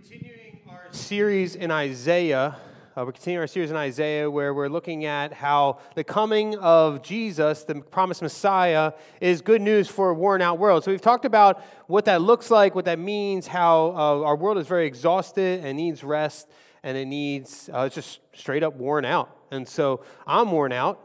continuing 0.00 0.60
our 0.66 0.86
series 0.92 1.56
in 1.56 1.70
Isaiah. 1.70 2.56
Uh, 2.96 3.04
we're 3.04 3.12
continuing 3.12 3.42
our 3.42 3.46
series 3.46 3.70
in 3.70 3.76
Isaiah 3.76 4.30
where 4.30 4.54
we're 4.54 4.70
looking 4.70 5.04
at 5.04 5.30
how 5.34 5.78
the 5.94 6.02
coming 6.02 6.56
of 6.56 7.02
Jesus, 7.02 7.64
the 7.64 7.74
promised 7.74 8.22
Messiah, 8.22 8.94
is 9.20 9.42
good 9.42 9.60
news 9.60 9.88
for 9.88 10.08
a 10.08 10.14
worn 10.14 10.40
out 10.40 10.58
world. 10.58 10.84
So 10.84 10.90
we've 10.90 11.02
talked 11.02 11.26
about 11.26 11.62
what 11.86 12.06
that 12.06 12.22
looks 12.22 12.50
like, 12.50 12.74
what 12.74 12.86
that 12.86 12.98
means, 12.98 13.46
how 13.46 13.88
uh, 13.90 14.22
our 14.22 14.36
world 14.36 14.56
is 14.56 14.66
very 14.66 14.86
exhausted 14.86 15.62
and 15.62 15.76
needs 15.76 16.02
rest, 16.02 16.48
and 16.82 16.96
it 16.96 17.04
needs, 17.04 17.68
uh, 17.70 17.80
it's 17.80 17.94
just 17.94 18.20
straight 18.32 18.62
up 18.62 18.76
worn 18.76 19.04
out. 19.04 19.36
And 19.50 19.68
so 19.68 20.02
I'm 20.26 20.50
worn 20.50 20.72
out. 20.72 20.98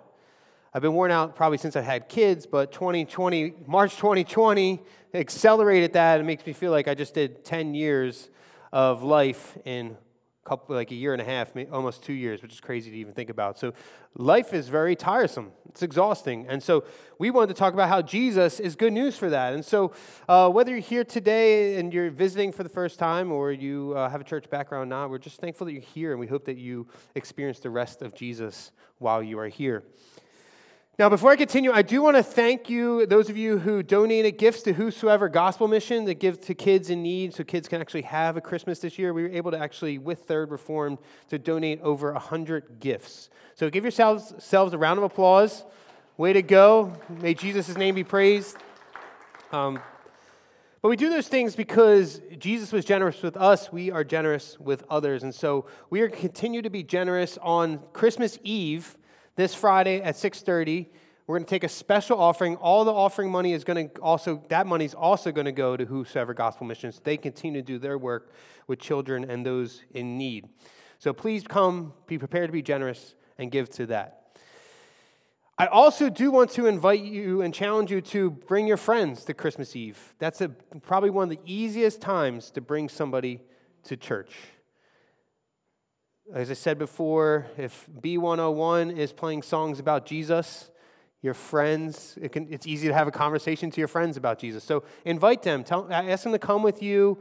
I've 0.74 0.82
been 0.82 0.94
worn 0.94 1.12
out 1.12 1.36
probably 1.36 1.58
since 1.58 1.76
I 1.76 1.82
had 1.82 2.08
kids, 2.08 2.46
but 2.46 2.72
2020, 2.72 3.56
March 3.68 3.98
2020 3.98 4.82
accelerated 5.14 5.92
that. 5.94 6.22
It 6.22 6.24
makes 6.24 6.46
me 6.46 6.54
feel 6.54 6.72
like 6.72 6.88
I 6.88 6.94
just 6.94 7.14
did 7.14 7.44
10 7.44 7.74
years 7.74 8.30
of 8.76 9.04
life 9.04 9.58
in 9.64 9.96
couple, 10.44 10.76
like 10.76 10.92
a 10.92 10.96
year 10.96 11.14
and 11.14 11.22
a 11.22 11.26
half, 11.26 11.54
almost 11.72 12.04
two 12.04 12.14
years, 12.14 12.42
which 12.42 12.54
is 12.54 12.60
crazy 12.60 12.92
to 12.92 12.98
even 12.98 13.14
think 13.14 13.30
about. 13.30 13.58
So 13.58 13.74
life 14.16 14.54
is 14.54 14.68
very 14.68 14.96
tiresome. 14.96 15.54
It's 15.70 15.82
exhausting. 15.82 16.46
And 16.48 16.62
so 16.62 16.84
we 17.18 17.32
wanted 17.32 17.48
to 17.48 17.54
talk 17.56 17.74
about 17.74 17.88
how 17.88 18.02
Jesus 18.02 18.60
is 18.60 18.76
good 18.76 18.92
news 18.92 19.18
for 19.18 19.30
that. 19.30 19.54
And 19.54 19.64
so 19.64 19.94
uh, 20.28 20.50
whether 20.50 20.72
you're 20.72 20.82
here 20.82 21.06
today 21.06 21.78
and 21.78 21.92
you're 21.92 22.12
visiting 22.12 22.52
for 22.52 22.64
the 22.64 22.70
first 22.70 23.00
time 23.00 23.32
or 23.32 23.52
you 23.52 23.94
uh, 23.96 24.10
have 24.10 24.22
a 24.22 24.26
church 24.26 24.50
background 24.50 24.90
not, 24.90 25.10
we're 25.10 25.18
just 25.20 25.40
thankful 25.40 25.66
that 25.66 25.74
you're 25.74 25.82
here 25.82 26.12
and 26.12 26.20
we 26.20 26.28
hope 26.28 26.44
that 26.46 26.58
you 26.58 26.86
experience 27.16 27.60
the 27.60 27.70
rest 27.70 28.02
of 28.02 28.14
Jesus 28.14 28.72
while 29.00 29.24
you 29.24 29.40
are 29.40 29.48
here. 29.48 29.84
Now, 30.98 31.10
before 31.10 31.30
I 31.30 31.36
continue, 31.36 31.74
I 31.74 31.82
do 31.82 32.02
want 32.02 32.16
to 32.16 32.24
thank 32.24 32.70
you, 32.70 33.06
those 33.06 33.30
of 33.30 33.36
you 33.36 33.60
who 33.60 33.84
donated 33.84 34.38
gifts 34.38 34.62
to 34.62 34.72
Whosoever 34.72 35.28
Gospel 35.28 35.68
Mission 35.68 36.06
that 36.06 36.22
give 36.22 36.40
to 36.46 36.56
kids 36.56 36.90
in 36.90 37.04
need 37.04 37.34
so 37.34 37.44
kids 37.44 37.68
can 37.68 37.82
actually 37.82 38.04
have 38.04 38.38
a 38.38 38.42
Christmas 38.42 38.80
this 38.80 38.98
year. 38.98 39.14
We 39.14 39.24
were 39.24 39.30
able 39.30 39.52
to 39.52 39.60
actually, 39.60 39.98
with 39.98 40.20
Third 40.20 40.52
Reformed, 40.52 41.00
to 41.28 41.38
donate 41.38 41.82
over 41.82 42.14
100 42.14 42.80
gifts. 42.80 43.30
So 43.56 43.70
give 43.70 43.84
yourselves, 43.84 44.34
a 44.54 44.78
round 44.78 44.98
of 44.98 45.04
applause. 45.04 45.66
Way 46.16 46.32
to 46.32 46.42
go. 46.42 46.94
May 47.10 47.34
Jesus' 47.34 47.76
name 47.76 47.94
be 47.94 48.06
praised. 48.06 48.56
Um, 49.52 49.82
but 50.82 50.88
we 50.88 50.96
do 50.96 51.10
those 51.10 51.28
things 51.28 51.58
because 51.58 52.22
Jesus 52.40 52.72
was 52.72 52.86
generous 52.86 53.22
with 53.22 53.36
us. 53.36 53.70
We 53.70 53.92
are 53.92 54.06
generous 54.06 54.58
with 54.62 54.86
others. 54.90 55.24
And 55.24 55.36
so 55.36 55.66
we 55.90 56.00
are 56.00 56.08
continue 56.08 56.62
to 56.62 56.70
be 56.70 56.84
generous 56.84 57.38
on 57.42 57.82
Christmas 57.92 58.40
Eve 58.44 58.98
this 59.36 59.54
Friday 59.54 60.02
at 60.02 60.16
6:30. 60.16 60.88
We're 61.28 61.38
going 61.38 61.46
to 61.46 61.50
take 61.50 61.64
a 61.64 61.70
special 61.70 62.20
offering. 62.20 62.56
All 62.58 62.86
the 62.86 62.94
offering 62.94 63.32
money 63.32 63.54
is 63.54 63.64
going 63.64 63.90
to 63.90 64.00
also 64.02 64.44
that 64.50 64.68
money 64.68 64.86
is 64.86 64.94
also 64.94 65.32
going 65.32 65.46
to 65.46 65.52
go 65.52 65.76
to 65.76 65.86
whosoever 65.86 66.34
gospel 66.34 66.68
missions. 66.68 67.02
They 67.04 67.18
continue 67.18 67.62
to 67.62 67.66
do 67.66 67.80
their 67.80 67.98
work 67.98 68.32
with 68.68 68.80
children 68.80 69.30
and 69.30 69.46
those 69.46 69.82
in 69.92 70.18
need. 70.18 70.48
So 71.00 71.14
please 71.14 71.44
come, 71.48 71.94
be 72.08 72.18
prepared 72.18 72.50
to 72.50 72.54
be 72.54 72.62
generous 72.62 73.16
and 73.38 73.52
give 73.52 73.70
to 73.72 73.88
that. 73.88 74.22
I 75.58 75.68
also 75.68 76.10
do 76.10 76.32
want 76.32 76.52
to 76.52 76.68
invite 76.68 77.02
you 77.02 77.42
and 77.42 77.54
challenge 77.54 77.90
you 77.90 78.02
to 78.02 78.30
bring 78.30 78.68
your 78.68 78.78
friends 78.78 79.24
to 79.26 79.34
Christmas 79.34 79.76
Eve. 79.76 80.14
That's 80.20 80.42
a, 80.42 80.50
probably 80.50 81.10
one 81.10 81.24
of 81.24 81.30
the 81.30 81.40
easiest 81.46 82.02
times 82.02 82.52
to 82.52 82.62
bring 82.62 82.90
somebody 82.90 83.40
to 83.84 83.96
church. 83.96 84.34
As 86.34 86.50
I 86.50 86.56
said 86.56 86.80
before, 86.80 87.46
if 87.56 87.88
B101 88.02 88.98
is 88.98 89.14
playing 89.14 89.44
songs 89.44 89.80
about 89.80 90.08
Jesus, 90.08 90.72
your 91.22 91.36
friends, 91.36 92.18
it 92.20 92.32
can, 92.32 92.48
it's 92.52 92.66
easy 92.66 92.88
to 92.88 92.96
have 92.96 93.08
a 93.08 93.12
conversation 93.12 93.70
to 93.70 93.80
your 93.80 93.88
friends 93.88 94.18
about 94.18 94.40
Jesus. 94.40 94.64
So 94.64 94.84
invite 95.06 95.44
them, 95.44 95.64
tell, 95.64 95.88
ask 95.94 96.24
them 96.24 96.32
to 96.32 96.40
come 96.40 96.64
with 96.64 96.82
you 96.82 97.20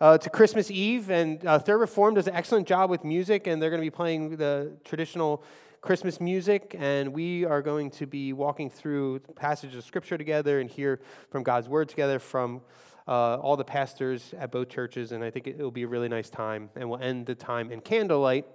uh, 0.00 0.16
to 0.16 0.30
Christmas 0.30 0.70
Eve. 0.70 1.10
And 1.10 1.44
uh, 1.46 1.58
Third 1.58 1.76
Reform 1.76 2.14
does 2.14 2.28
an 2.28 2.34
excellent 2.34 2.66
job 2.66 2.88
with 2.88 3.04
music, 3.04 3.46
and 3.46 3.60
they're 3.60 3.68
going 3.68 3.82
to 3.82 3.86
be 3.86 3.94
playing 3.94 4.36
the 4.36 4.74
traditional 4.84 5.44
Christmas 5.82 6.18
music. 6.18 6.74
And 6.78 7.12
we 7.12 7.44
are 7.44 7.60
going 7.60 7.90
to 7.90 8.06
be 8.06 8.32
walking 8.32 8.70
through 8.70 9.18
passages 9.34 9.76
of 9.76 9.84
Scripture 9.84 10.16
together 10.16 10.60
and 10.60 10.70
hear 10.70 11.00
from 11.28 11.42
God's 11.42 11.68
Word 11.68 11.90
together 11.90 12.18
from 12.18 12.62
uh, 13.08 13.36
all 13.36 13.56
the 13.56 13.64
pastors 13.64 14.34
at 14.38 14.50
both 14.50 14.68
churches, 14.68 15.12
and 15.12 15.22
I 15.22 15.30
think 15.30 15.46
it 15.46 15.58
will 15.58 15.70
be 15.70 15.84
a 15.84 15.86
really 15.86 16.08
nice 16.08 16.28
time. 16.28 16.70
And 16.74 16.90
we'll 16.90 17.00
end 17.00 17.26
the 17.26 17.34
time 17.34 17.70
in 17.70 17.80
candlelight, 17.80 18.46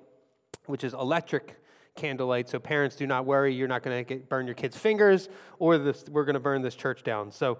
which 0.66 0.84
is 0.84 0.94
electric 0.94 1.58
candlelight. 1.96 2.50
So 2.50 2.60
parents, 2.60 2.96
do 2.96 3.08
not 3.08 3.26
worry; 3.26 3.54
you're 3.54 3.68
not 3.68 3.84
going 3.84 4.06
to 4.06 4.16
burn 4.18 4.46
your 4.46 4.56
kids' 4.56 4.78
fingers, 4.78 5.30
or 5.60 5.78
this, 5.78 6.06
we're 6.10 6.26
going 6.26 6.36
to 6.36 6.40
burn 6.40 6.62
this 6.62 6.76
church 6.76 7.04
down. 7.04 7.32
So 7.32 7.60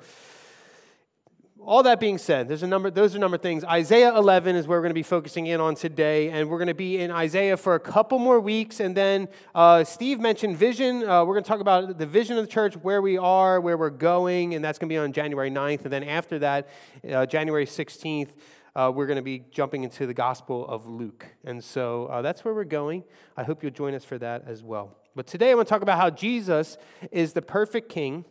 all 1.64 1.84
that 1.84 2.00
being 2.00 2.18
said, 2.18 2.48
there's 2.48 2.64
a 2.64 2.68
number, 2.68 2.90
those 2.90 3.14
are 3.14 3.18
a 3.18 3.22
number 3.22 3.36
of 3.36 3.42
things. 3.42 3.64
Isaiah 3.64 4.16
11 4.16 4.56
is 4.56 4.68
where 4.68 4.80
we're 4.80 4.84
going 4.84 4.92
to 4.92 4.96
be 4.96 5.04
focusing 5.04 5.46
in 5.46 5.62
on 5.62 5.76
today, 5.76 6.32
and 6.32 6.50
we're 6.50 6.58
going 6.58 6.68
to 6.68 6.74
be 6.74 6.98
in 6.98 7.12
Isaiah 7.12 7.56
for 7.56 7.76
a 7.76 7.80
couple 7.80 8.18
more 8.18 8.40
weeks. 8.40 8.80
And 8.80 8.98
then 8.98 9.28
uh, 9.54 9.84
Steve 9.84 10.20
mentioned 10.20 10.58
vision. 10.58 11.08
Uh, 11.08 11.24
we're 11.24 11.36
going 11.36 11.44
to 11.44 11.48
talk 11.48 11.60
about 11.60 12.00
the 12.00 12.06
vision 12.06 12.38
of 12.38 12.46
the 12.46 12.52
church, 12.52 12.76
where 12.78 13.02
we 13.02 13.18
are, 13.18 13.62
where 13.62 13.78
we're 13.78 13.92
going, 13.92 14.56
and 14.56 14.66
that's 14.66 14.80
going 14.80 14.90
to 14.90 14.94
be 14.94 14.98
on 14.98 15.14
January 15.14 15.52
9th. 15.52 15.84
And 15.84 15.94
then 15.94 16.04
after 16.04 16.40
that, 16.40 16.68
uh, 17.12 17.28
January 17.28 17.68
16th, 17.68 18.30
uh, 18.76 18.92
we're 18.94 19.06
going 19.06 19.18
to 19.18 19.22
be 19.22 19.44
jumping 19.52 19.84
into 19.84 20.06
the 20.06 20.14
Gospel 20.14 20.68
of 20.68 20.88
Luke. 20.88 21.26
And 21.44 21.64
so 21.64 22.06
uh, 22.08 22.22
that's 22.22 22.46
where 22.46 22.54
we're 22.54 22.64
going. 22.64 23.04
I 23.36 23.44
hope 23.44 23.64
you'll 23.64 23.72
join 23.72 23.94
us 23.94 24.06
for 24.06 24.18
that 24.18 24.44
as 24.48 24.64
well. 24.64 24.98
But 25.16 25.28
today 25.28 25.52
I 25.52 25.56
want 25.56 25.68
to 25.68 25.74
talk 25.74 25.82
about 25.82 25.98
how 25.98 26.10
Jesus 26.10 26.78
is 27.12 27.34
the 27.34 27.42
perfect 27.42 27.90
king 27.90 28.24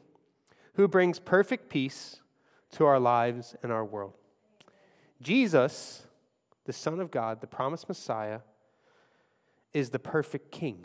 who 0.75 0.89
brings 0.89 1.19
perfect 1.19 1.69
peace 1.69 2.21
to 2.73 2.87
our 2.87 2.99
lives 2.99 3.55
and 3.63 3.71
our 3.71 3.85
world. 3.85 4.15
Jesus, 5.21 6.07
the 6.65 6.73
Son 6.73 7.01
of 7.01 7.11
God, 7.11 7.41
the 7.41 7.47
promised 7.47 7.89
Messiah, 7.89 8.41
is 9.73 9.91
the 9.91 9.99
perfect 9.99 10.51
King 10.51 10.85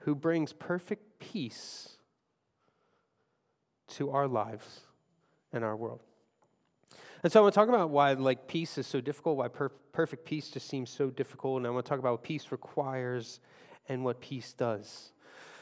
who 0.00 0.14
brings 0.14 0.52
perfect 0.52 1.18
peace 1.18 1.96
to 3.88 4.10
our 4.10 4.28
lives 4.28 4.82
and 5.52 5.64
our 5.64 5.76
world. 5.76 6.00
And 7.22 7.32
so 7.32 7.40
I 7.40 7.42
want 7.42 7.54
to 7.54 7.60
talk 7.60 7.68
about 7.68 7.90
why 7.90 8.12
like 8.12 8.46
peace 8.46 8.78
is 8.78 8.86
so 8.86 9.00
difficult, 9.00 9.36
why 9.38 9.48
per- 9.48 9.70
perfect 9.92 10.24
peace 10.24 10.48
just 10.48 10.68
seems 10.68 10.90
so 10.90 11.10
difficult, 11.10 11.58
and 11.58 11.66
I 11.66 11.70
want 11.70 11.84
to 11.84 11.88
talk 11.88 11.98
about 11.98 12.12
what 12.12 12.22
peace 12.22 12.52
requires 12.52 13.40
and 13.88 14.04
what 14.04 14.20
peace 14.20 14.52
does. 14.52 15.12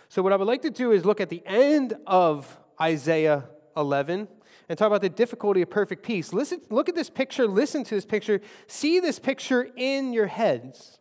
So 0.09 0.23
what 0.23 0.33
I 0.33 0.37
would 0.37 0.47
like 0.47 0.63
to 0.63 0.71
do 0.71 0.93
is 0.93 1.05
look 1.05 1.21
at 1.21 1.31
the 1.31 1.43
end 1.47 1.95
of 2.07 2.59
Isaiah 2.81 3.45
11 3.77 4.29
and 4.69 4.79
talk 4.79 4.87
about 4.87 5.01
the 5.01 5.09
difficulty 5.09 5.63
of 5.63 5.71
perfect 5.71 6.03
peace. 6.03 6.33
Listen, 6.33 6.61
look 6.71 6.89
at 6.89 6.95
this 6.95 7.11
picture, 7.11 7.47
listen 7.47 7.85
to 7.85 7.95
this 7.95 8.05
picture, 8.05 8.41
see 8.67 9.01
this 9.01 9.19
picture 9.19 9.69
in 9.77 10.13
your 10.13 10.27
heads. 10.27 10.99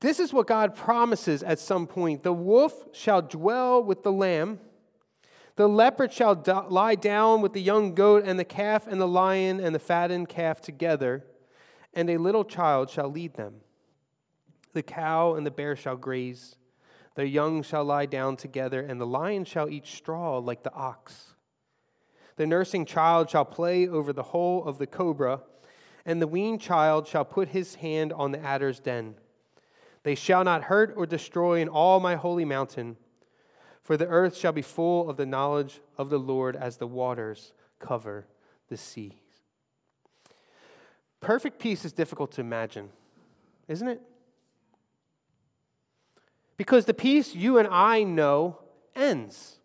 This 0.00 0.18
is 0.18 0.32
what 0.32 0.48
God 0.48 0.74
promises 0.74 1.42
at 1.44 1.60
some 1.60 1.86
point. 1.86 2.24
The 2.24 2.32
wolf 2.32 2.74
shall 2.92 3.22
dwell 3.22 3.84
with 3.84 4.02
the 4.02 4.10
lamb, 4.10 4.58
the 5.56 5.68
leopard 5.68 6.12
shall 6.12 6.34
do- 6.34 6.66
lie 6.68 6.94
down 6.94 7.42
with 7.42 7.52
the 7.52 7.60
young 7.60 7.94
goat, 7.94 8.24
and 8.26 8.38
the 8.38 8.44
calf 8.44 8.86
and 8.86 9.00
the 9.00 9.08
lion 9.08 9.60
and 9.60 9.74
the 9.74 9.78
fattened 9.78 10.28
calf 10.28 10.60
together, 10.60 11.24
and 11.94 12.08
a 12.08 12.16
little 12.16 12.44
child 12.44 12.88
shall 12.90 13.08
lead 13.08 13.34
them. 13.34 13.60
The 14.72 14.82
cow 14.82 15.34
and 15.34 15.46
the 15.46 15.50
bear 15.50 15.76
shall 15.76 15.96
graze. 15.96 16.56
Their 17.14 17.26
young 17.26 17.62
shall 17.62 17.84
lie 17.84 18.06
down 18.06 18.36
together, 18.36 18.80
and 18.80 19.00
the 19.00 19.06
lion 19.06 19.44
shall 19.44 19.68
eat 19.68 19.86
straw 19.86 20.38
like 20.38 20.62
the 20.62 20.72
ox. 20.72 21.34
The 22.36 22.46
nursing 22.46 22.86
child 22.86 23.28
shall 23.28 23.44
play 23.44 23.86
over 23.86 24.12
the 24.12 24.22
hole 24.22 24.64
of 24.64 24.78
the 24.78 24.86
cobra, 24.86 25.42
and 26.06 26.20
the 26.20 26.26
weaned 26.26 26.62
child 26.62 27.06
shall 27.06 27.24
put 27.24 27.48
his 27.48 27.76
hand 27.76 28.12
on 28.14 28.32
the 28.32 28.40
adder's 28.40 28.80
den. 28.80 29.16
They 30.02 30.14
shall 30.14 30.42
not 30.42 30.64
hurt 30.64 30.94
or 30.96 31.06
destroy 31.06 31.60
in 31.60 31.68
all 31.68 32.00
my 32.00 32.16
holy 32.16 32.46
mountain, 32.46 32.96
for 33.82 33.96
the 33.96 34.06
earth 34.06 34.36
shall 34.36 34.52
be 34.52 34.62
full 34.62 35.10
of 35.10 35.16
the 35.16 35.26
knowledge 35.26 35.80
of 35.98 36.08
the 36.08 36.18
Lord 36.18 36.56
as 36.56 36.76
the 36.76 36.86
waters 36.86 37.52
cover 37.78 38.26
the 38.68 38.76
seas. 38.76 39.12
Perfect 41.20 41.58
peace 41.58 41.84
is 41.84 41.92
difficult 41.92 42.32
to 42.32 42.40
imagine, 42.40 42.90
isn't 43.68 43.88
it? 43.88 44.00
Because 46.56 46.84
the 46.84 46.94
peace 46.94 47.34
you 47.34 47.58
and 47.58 47.68
I 47.68 48.02
know 48.02 48.58
ends. 48.94 49.58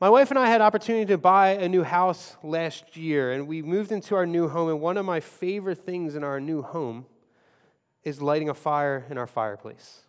My 0.00 0.08
wife 0.08 0.30
and 0.30 0.38
I 0.38 0.46
had 0.46 0.62
opportunity 0.62 1.04
to 1.06 1.18
buy 1.18 1.50
a 1.50 1.68
new 1.68 1.82
house 1.82 2.36
last 2.42 2.96
year, 2.96 3.32
and 3.32 3.46
we 3.46 3.60
moved 3.60 3.92
into 3.92 4.14
our 4.14 4.26
new 4.26 4.48
home. 4.48 4.70
And 4.70 4.80
one 4.80 4.96
of 4.96 5.04
my 5.04 5.20
favorite 5.20 5.84
things 5.84 6.14
in 6.14 6.24
our 6.24 6.40
new 6.40 6.62
home 6.62 7.04
is 8.02 8.22
lighting 8.22 8.48
a 8.48 8.54
fire 8.54 9.04
in 9.10 9.18
our 9.18 9.26
fireplace. 9.26 10.00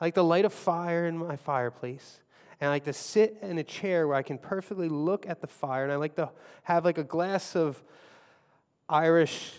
I 0.00 0.06
like 0.06 0.14
to 0.14 0.22
light 0.22 0.46
a 0.46 0.50
fire 0.50 1.06
in 1.06 1.18
my 1.18 1.36
fireplace, 1.36 2.20
and 2.58 2.68
I 2.68 2.72
like 2.72 2.84
to 2.84 2.92
sit 2.92 3.36
in 3.42 3.58
a 3.58 3.62
chair 3.62 4.08
where 4.08 4.16
I 4.16 4.22
can 4.22 4.38
perfectly 4.38 4.88
look 4.88 5.28
at 5.28 5.42
the 5.42 5.46
fire, 5.46 5.84
and 5.84 5.92
I 5.92 5.96
like 5.96 6.16
to 6.16 6.30
have 6.62 6.86
like 6.86 6.96
a 6.96 7.04
glass 7.04 7.54
of 7.54 7.82
Irish 8.88 9.52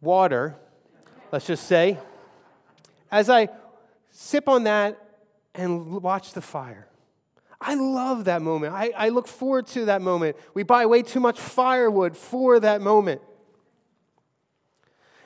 water, 0.00 0.56
let's 1.30 1.46
just 1.46 1.66
say, 1.66 1.98
as 3.10 3.28
I 3.28 3.48
sip 4.10 4.48
on 4.48 4.64
that 4.64 4.98
and 5.54 6.02
watch 6.02 6.32
the 6.32 6.40
fire. 6.40 6.88
I 7.60 7.74
love 7.74 8.24
that 8.24 8.42
moment. 8.42 8.74
I, 8.74 8.92
I 8.96 9.08
look 9.10 9.28
forward 9.28 9.66
to 9.68 9.86
that 9.86 10.02
moment. 10.02 10.36
We 10.54 10.62
buy 10.62 10.86
way 10.86 11.02
too 11.02 11.20
much 11.20 11.38
firewood 11.38 12.16
for 12.16 12.60
that 12.60 12.80
moment. 12.80 13.20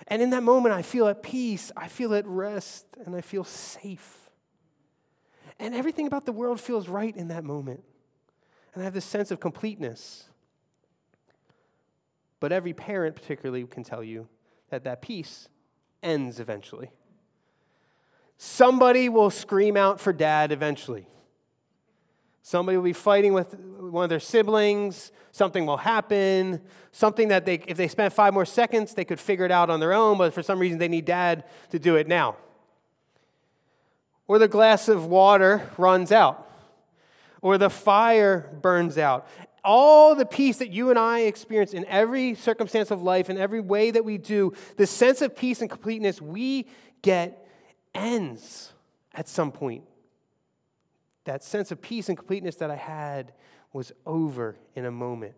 And 0.09 0.23
in 0.23 0.31
that 0.31 0.43
moment, 0.43 0.75
I 0.75 0.83
feel 0.83 1.07
at 1.07 1.23
peace, 1.23 1.71
I 1.77 1.87
feel 1.87 2.15
at 2.15 2.27
rest, 2.27 2.87
and 3.05 3.15
I 3.15 3.21
feel 3.21 3.45
safe. 3.45 4.31
And 5.59 5.75
everything 5.75 6.07
about 6.07 6.25
the 6.25 6.33
world 6.33 6.61
feels 6.61 6.89
right 6.89 7.15
in 7.15 7.29
that 7.29 7.45
moment. 7.45 7.85
And 8.73 8.83
I 8.83 8.85
have 8.85 8.95
this 8.95 9.05
sense 9.05 9.31
of 9.31 9.39
completeness. 9.39 10.29
But 12.41 12.53
every 12.53 12.73
parent, 12.73 13.17
particularly, 13.17 13.67
can 13.67 13.85
tell 13.85 14.03
you 14.03 14.29
that 14.71 14.85
that 14.85 15.03
peace 15.03 15.49
ends 16.03 16.41
eventually. 16.41 16.91
Somebody 18.39 19.09
will 19.09 19.31
scream 19.31 19.77
out 19.77 20.01
for 20.01 20.13
dad 20.13 20.53
eventually. 20.53 21.09
Somebody 22.49 22.79
will 22.79 22.85
be 22.85 22.95
fighting 22.95 23.35
with 23.35 23.59
one 23.59 24.05
of 24.05 24.09
their 24.09 24.19
siblings. 24.19 25.13
Something 25.33 25.67
will 25.67 25.77
happen. 25.77 26.63
Something 26.93 27.29
that 27.29 27.45
they, 27.45 27.57
if 27.67 27.77
they 27.77 27.89
spent 27.89 28.15
five 28.15 28.33
more 28.33 28.47
seconds, 28.47 28.95
they 28.95 29.05
could 29.05 29.21
figure 29.21 29.45
it 29.45 29.51
out 29.51 29.69
on 29.69 29.81
their 29.81 29.93
own, 29.93 30.17
but 30.17 30.33
for 30.33 30.43
some 30.43 30.59
reason 30.59 30.79
they 30.79 30.89
need 30.89 31.05
dad 31.05 31.45
to 31.69 31.79
do 31.79 31.97
it 31.97 32.09
now. 32.09 32.37
Or 34.27 34.39
the 34.39 34.49
glass 34.49 34.89
of 34.89 35.05
water 35.05 35.69
runs 35.77 36.11
out. 36.11 36.51
Or 37.43 37.59
the 37.59 37.69
fire 37.69 38.49
burns 38.63 38.97
out. 38.97 39.29
All 39.63 40.15
the 40.15 40.25
peace 40.25 40.57
that 40.57 40.71
you 40.71 40.89
and 40.89 40.99
I 40.99 41.25
experience 41.25 41.75
in 41.75 41.85
every 41.85 42.35
circumstance 42.35 42.91
of 42.91 43.03
life, 43.03 43.29
in 43.29 43.37
every 43.37 43.61
way 43.61 43.91
that 43.91 44.07
we 44.07 44.17
do, 44.17 44.55
the 44.79 44.87
sense 44.87 45.21
of 45.21 45.37
peace 45.37 45.61
and 45.61 45.69
completeness 45.69 46.19
we 46.23 46.67
get 47.03 47.47
ends 47.95 48.73
at 49.13 49.29
some 49.29 49.53
point. 49.53 49.85
That 51.29 51.45
sense 51.45 51.71
of 51.71 51.83
peace 51.83 52.09
and 52.09 52.17
completeness 52.17 52.57
that 52.57 52.71
I 52.71 52.77
had 52.77 53.35
was 53.75 53.93
over 54.07 54.57
in 54.75 54.87
a 54.87 54.91
moment. 54.91 55.35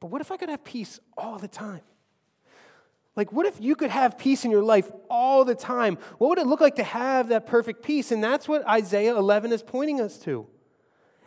But 0.00 0.08
what 0.08 0.20
if 0.20 0.32
I 0.32 0.36
could 0.36 0.48
have 0.48 0.64
peace 0.64 0.98
all 1.16 1.38
the 1.38 1.46
time? 1.46 1.82
Like, 3.14 3.30
what 3.30 3.46
if 3.46 3.60
you 3.60 3.76
could 3.76 3.90
have 3.90 4.18
peace 4.18 4.44
in 4.44 4.50
your 4.50 4.64
life 4.64 4.90
all 5.08 5.44
the 5.44 5.54
time? 5.54 5.98
What 6.18 6.30
would 6.30 6.38
it 6.38 6.48
look 6.48 6.60
like 6.60 6.74
to 6.76 6.82
have 6.82 7.28
that 7.28 7.46
perfect 7.46 7.84
peace? 7.84 8.10
And 8.10 8.24
that's 8.24 8.48
what 8.48 8.66
Isaiah 8.66 9.16
11 9.16 9.52
is 9.52 9.62
pointing 9.62 10.00
us 10.00 10.18
to. 10.22 10.48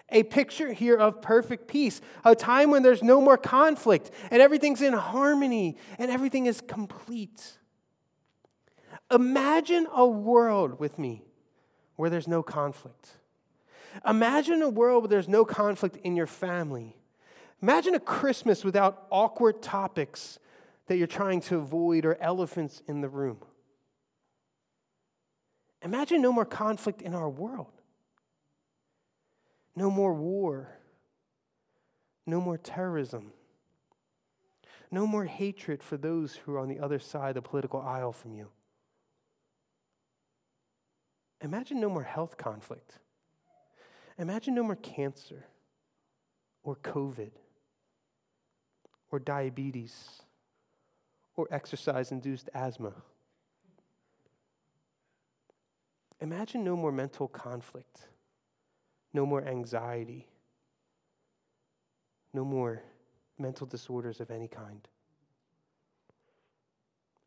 A 0.09 0.23
picture 0.23 0.73
here 0.73 0.97
of 0.97 1.21
perfect 1.21 1.69
peace, 1.69 2.01
a 2.25 2.35
time 2.35 2.71
when 2.71 2.83
there's 2.83 3.01
no 3.01 3.21
more 3.21 3.37
conflict 3.37 4.11
and 4.31 4.41
everything's 4.41 4.81
in 4.81 4.91
harmony 4.91 5.77
and 5.97 6.11
everything 6.11 6.45
is 6.45 6.59
complete. 6.59 7.57
Imagine 9.09 9.87
a 9.93 10.05
world 10.05 10.77
with 10.77 10.99
me 10.99 11.23
where 11.95 12.09
there's 12.09 12.27
no 12.27 12.43
conflict. 12.43 13.11
Imagine 14.07 14.61
a 14.61 14.69
world 14.69 15.03
where 15.03 15.09
there's 15.09 15.27
no 15.27 15.45
conflict 15.45 15.97
in 15.97 16.15
your 16.15 16.27
family. 16.27 16.95
Imagine 17.61 17.95
a 17.95 17.99
Christmas 17.99 18.63
without 18.63 19.05
awkward 19.09 19.61
topics 19.61 20.39
that 20.87 20.97
you're 20.97 21.07
trying 21.07 21.41
to 21.41 21.57
avoid 21.57 22.05
or 22.05 22.17
elephants 22.19 22.81
in 22.87 23.01
the 23.01 23.07
room. 23.07 23.37
Imagine 25.81 26.21
no 26.21 26.31
more 26.31 26.45
conflict 26.45 27.01
in 27.01 27.13
our 27.13 27.29
world. 27.29 27.71
No 29.75 29.89
more 29.89 30.13
war. 30.13 30.79
No 32.25 32.39
more 32.39 32.57
terrorism. 32.57 33.33
No 34.91 35.05
more 35.07 35.25
hatred 35.25 35.83
for 35.83 35.97
those 35.97 36.35
who 36.35 36.53
are 36.53 36.59
on 36.59 36.69
the 36.69 36.79
other 36.79 36.99
side 36.99 37.29
of 37.29 37.43
the 37.43 37.49
political 37.49 37.81
aisle 37.81 38.11
from 38.11 38.33
you. 38.33 38.49
Imagine 41.43 41.81
no 41.81 41.89
more 41.89 42.03
health 42.03 42.37
conflict. 42.37 42.99
Imagine 44.17 44.55
no 44.55 44.63
more 44.63 44.77
cancer 44.77 45.45
or 46.63 46.77
COVID 46.77 47.31
or 49.11 49.19
diabetes 49.19 50.21
or 51.35 51.47
exercise 51.51 52.13
induced 52.13 52.49
asthma. 52.53 52.93
Imagine 56.21 56.63
no 56.63 56.77
more 56.77 56.93
mental 56.93 57.27
conflict, 57.27 58.07
no 59.13 59.25
more 59.25 59.43
anxiety, 59.45 60.29
no 62.33 62.45
more 62.45 62.81
mental 63.37 63.67
disorders 63.67 64.21
of 64.21 64.31
any 64.31 64.47
kind. 64.47 64.87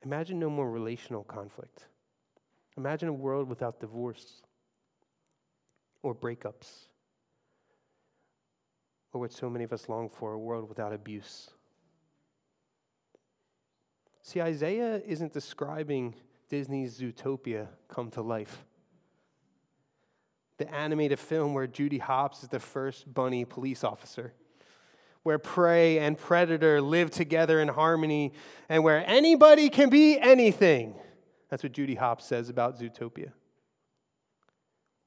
Imagine 0.02 0.38
no 0.38 0.48
more 0.48 0.70
relational 0.70 1.24
conflict. 1.24 1.88
Imagine 2.76 3.08
a 3.08 3.12
world 3.12 3.48
without 3.48 3.80
divorce 3.80 4.42
or 6.02 6.14
breakups, 6.14 6.88
or 9.12 9.20
what 9.20 9.32
so 9.32 9.48
many 9.48 9.64
of 9.64 9.72
us 9.72 9.88
long 9.88 10.08
for 10.08 10.32
a 10.32 10.38
world 10.38 10.68
without 10.68 10.92
abuse. 10.92 11.50
See, 14.22 14.40
Isaiah 14.40 15.00
isn't 15.06 15.32
describing 15.32 16.14
Disney's 16.48 17.00
Zootopia 17.00 17.68
come 17.88 18.10
to 18.10 18.22
life. 18.22 18.64
The 20.58 20.72
animated 20.72 21.18
film 21.18 21.54
where 21.54 21.66
Judy 21.66 21.98
Hopps 21.98 22.42
is 22.42 22.48
the 22.48 22.60
first 22.60 23.12
bunny 23.12 23.44
police 23.44 23.84
officer, 23.84 24.32
where 25.22 25.38
prey 25.38 25.98
and 25.98 26.16
predator 26.16 26.80
live 26.80 27.10
together 27.10 27.60
in 27.60 27.68
harmony, 27.68 28.32
and 28.68 28.84
where 28.84 29.02
anybody 29.06 29.70
can 29.70 29.90
be 29.90 30.18
anything. 30.18 30.94
That's 31.56 31.62
what 31.62 31.72
Judy 31.72 31.94
Hopps 31.94 32.26
says 32.26 32.50
about 32.50 32.78
Zootopia. 32.78 33.32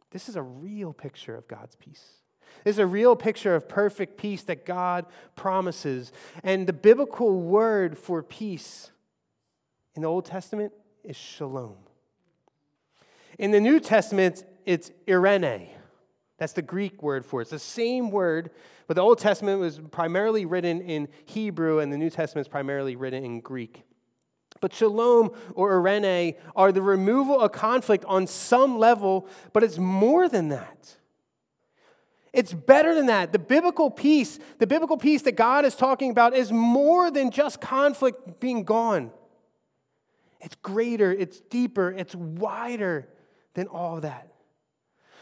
This 0.09 0.27
is 0.27 0.35
a 0.35 0.41
real 0.41 0.93
picture 0.93 1.35
of 1.35 1.47
God's 1.47 1.75
peace. 1.75 2.03
This 2.63 2.77
is 2.77 2.79
a 2.79 2.87
real 2.87 3.15
picture 3.15 3.53
of 3.53 3.69
perfect 3.69 4.17
peace 4.17 4.41
that 4.45 4.65
God 4.65 5.05
promises. 5.35 6.11
And 6.41 6.65
the 6.65 6.73
biblical 6.73 7.39
word 7.39 7.99
for 7.99 8.23
peace 8.23 8.89
in 9.95 10.01
the 10.01 10.07
Old 10.07 10.25
Testament 10.25 10.73
is 11.03 11.15
shalom. 11.15 11.75
In 13.37 13.51
the 13.51 13.61
New 13.61 13.79
Testament, 13.79 14.43
it's 14.65 14.89
irene. 15.07 15.69
That's 16.39 16.53
the 16.53 16.63
Greek 16.63 17.03
word 17.03 17.27
for 17.27 17.41
it. 17.41 17.43
It's 17.43 17.51
the 17.51 17.59
same 17.59 18.09
word, 18.09 18.49
but 18.87 18.95
the 18.95 19.03
Old 19.03 19.19
Testament 19.19 19.59
was 19.59 19.79
primarily 19.91 20.45
written 20.45 20.81
in 20.81 21.09
Hebrew, 21.25 21.77
and 21.77 21.93
the 21.93 21.97
New 21.97 22.09
Testament 22.09 22.47
is 22.47 22.49
primarily 22.49 22.95
written 22.95 23.23
in 23.23 23.39
Greek. 23.39 23.83
But 24.61 24.73
shalom 24.73 25.31
or 25.55 25.77
irene 25.79 26.35
are 26.55 26.71
the 26.71 26.81
removal 26.81 27.39
of 27.39 27.51
conflict 27.51 28.03
on 28.05 28.27
some 28.27 28.77
level, 28.77 29.27
but 29.53 29.63
it's 29.63 29.77
more 29.77 30.27
than 30.27 30.49
that. 30.49 30.97
It's 32.33 32.53
better 32.53 32.93
than 32.93 33.07
that. 33.07 33.31
The 33.31 33.39
biblical 33.39 33.89
peace, 33.89 34.37
the 34.59 34.67
biblical 34.67 34.97
peace 34.97 35.23
that 35.23 35.35
God 35.35 35.65
is 35.65 35.75
talking 35.75 36.11
about, 36.11 36.35
is 36.35 36.51
more 36.51 37.09
than 37.09 37.31
just 37.31 37.59
conflict 37.61 38.39
being 38.39 38.63
gone. 38.63 39.11
It's 40.41 40.55
greater, 40.55 41.11
it's 41.11 41.39
deeper, 41.39 41.91
it's 41.91 42.15
wider 42.15 43.07
than 43.55 43.67
all 43.67 44.01
that. 44.01 44.31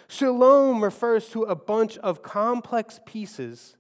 Shalom 0.08 0.84
refers 0.84 1.30
to 1.30 1.44
a 1.44 1.56
bunch 1.56 1.98
of 2.00 2.22
complex 2.22 3.00
pieces 3.06 3.76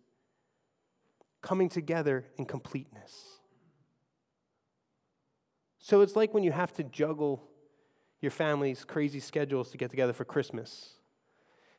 coming 1.41 1.69
together 1.69 2.25
in 2.37 2.45
completeness. 2.45 3.26
So 5.87 6.01
it's 6.01 6.17
like 6.17 6.33
when 6.33 6.43
you 6.43 6.51
have 6.51 6.73
to 6.73 6.83
juggle 6.83 7.47
your 8.19 8.29
family's 8.29 8.83
crazy 8.83 9.21
schedules 9.21 9.71
to 9.71 9.77
get 9.77 9.89
together 9.89 10.11
for 10.11 10.25
Christmas. 10.25 10.95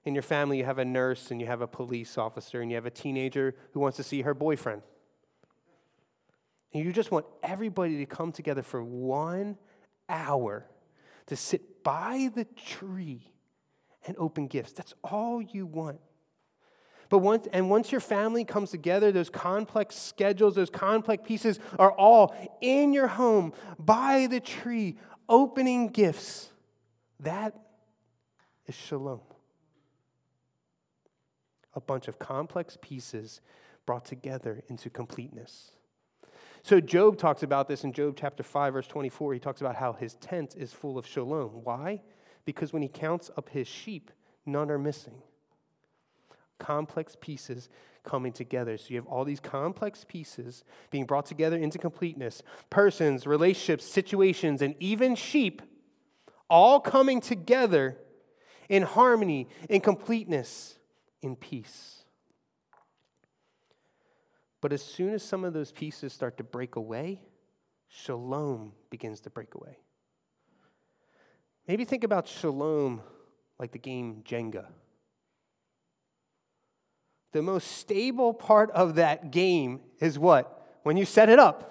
In 0.07 0.15
your 0.15 0.23
family, 0.23 0.57
you 0.57 0.65
have 0.65 0.79
a 0.79 0.85
nurse 0.87 1.31
and 1.31 1.43
you 1.43 1.47
have 1.47 1.61
a 1.61 1.67
police 1.67 2.17
officer 2.17 2.63
and 2.63 2.71
you 2.71 2.77
have 2.77 2.87
a 2.87 2.91
teenager 2.91 3.55
who 3.75 3.81
wants 3.81 3.99
to 3.99 4.03
see 4.03 4.23
her 4.23 4.33
boyfriend. 4.33 4.81
And 6.73 6.83
you 6.83 6.91
just 6.91 7.11
want 7.11 7.27
everybody 7.43 7.99
to 7.99 8.07
come 8.07 8.33
together 8.33 8.63
for 8.63 8.83
one 8.83 9.59
hour 10.09 10.65
to 11.27 11.37
sit 11.37 11.85
by 11.85 12.31
the 12.35 12.47
tree 12.47 13.31
and 14.07 14.17
open 14.17 14.47
gifts. 14.47 14.73
That's 14.73 14.95
all 15.05 15.43
you 15.43 15.67
want. 15.67 16.01
But 17.09 17.19
once, 17.19 17.49
and 17.53 17.71
once 17.71 17.91
your 17.91 18.01
family 18.01 18.45
comes 18.45 18.71
together, 18.71 19.11
those 19.13 19.31
complex 19.31 19.97
schedules, 19.97 20.55
those 20.55 20.71
complex 20.71 21.23
pieces 21.27 21.59
are 21.79 21.93
all 21.93 22.35
in 22.61 22.93
your 22.93 23.07
home, 23.07 23.53
by 23.79 24.27
the 24.29 24.41
tree, 24.41 24.97
opening 25.29 25.89
gifts. 25.89 26.51
That 27.21 27.59
is 28.67 28.75
shalom. 28.75 29.21
A 31.75 31.81
bunch 31.81 32.09
of 32.09 32.19
complex 32.19 32.77
pieces 32.81 33.41
brought 33.87 34.05
together 34.05 34.63
into 34.69 34.91
completeness. 34.91 35.73
So 36.63 36.81
Job 36.81 37.17
talks 37.17 37.43
about 37.43 37.69
this 37.69 37.85
in 37.85 37.93
Job 37.93 38.17
chapter 38.19 38.43
5, 38.43 38.75
verse 38.75 38.87
24. 38.87 39.33
He 39.33 39.41
talks 39.41 39.61
about 39.63 39.77
how 39.77 39.95
his 39.95 40.15
tent 40.15 40.55
is 40.59 40.73
full 40.73 40.99
of 40.99 41.07
shalom. 41.07 41.65
Why? 41.65 42.03
Because 42.45 42.73
when 42.73 42.83
he 42.83 42.89
counts 42.89 43.31
up 43.39 43.49
his 43.49 43.67
sheep, 43.67 44.11
none 44.45 44.71
are 44.71 44.79
missing 44.79 45.23
complex 46.59 47.17
pieces 47.21 47.69
coming 48.05 48.33
together. 48.33 48.77
So 48.79 48.87
you 48.89 48.97
have 48.97 49.07
all 49.07 49.25
these 49.25 49.41
complex 49.41 50.05
pieces 50.05 50.65
being 50.91 51.05
brought 51.05 51.27
together 51.27 51.57
into 51.57 51.79
completeness 51.79 52.43
persons, 52.71 53.27
relationships, 53.27 53.85
situations, 53.85 54.63
and 54.63 54.75
even 54.81 55.15
sheep 55.15 55.63
all 56.51 56.81
coming 56.81 57.21
together 57.21 57.97
in 58.69 58.83
harmony, 58.83 59.49
in 59.69 59.81
completeness. 59.81 60.75
in 61.21 61.35
peace. 61.35 62.05
But 64.61 64.73
as 64.73 64.83
soon 64.83 65.15
as 65.15 65.23
some 65.23 65.45
of 65.45 65.53
those 65.53 65.73
pieces 65.73 66.13
start 66.13 66.37
to 66.39 66.45
break 66.45 66.77
away, 66.77 67.21
shalom 67.89 68.73
begins 68.91 69.21
to 69.23 69.31
break 69.31 69.55
away. 69.55 69.79
Maybe 71.67 71.85
think 71.85 72.05
about 72.05 72.29
shalom 72.29 73.03
like 73.59 73.73
the 73.73 73.79
game 73.79 74.23
Jenga. 74.25 74.67
The 77.33 77.43
most 77.43 77.73
stable 77.73 78.33
part 78.33 78.71
of 78.71 78.95
that 78.97 79.31
game 79.31 79.81
is 80.01 80.19
what? 80.19 80.67
When 80.83 80.97
you 80.97 81.05
set 81.05 81.29
it 81.29 81.39
up. 81.39 81.69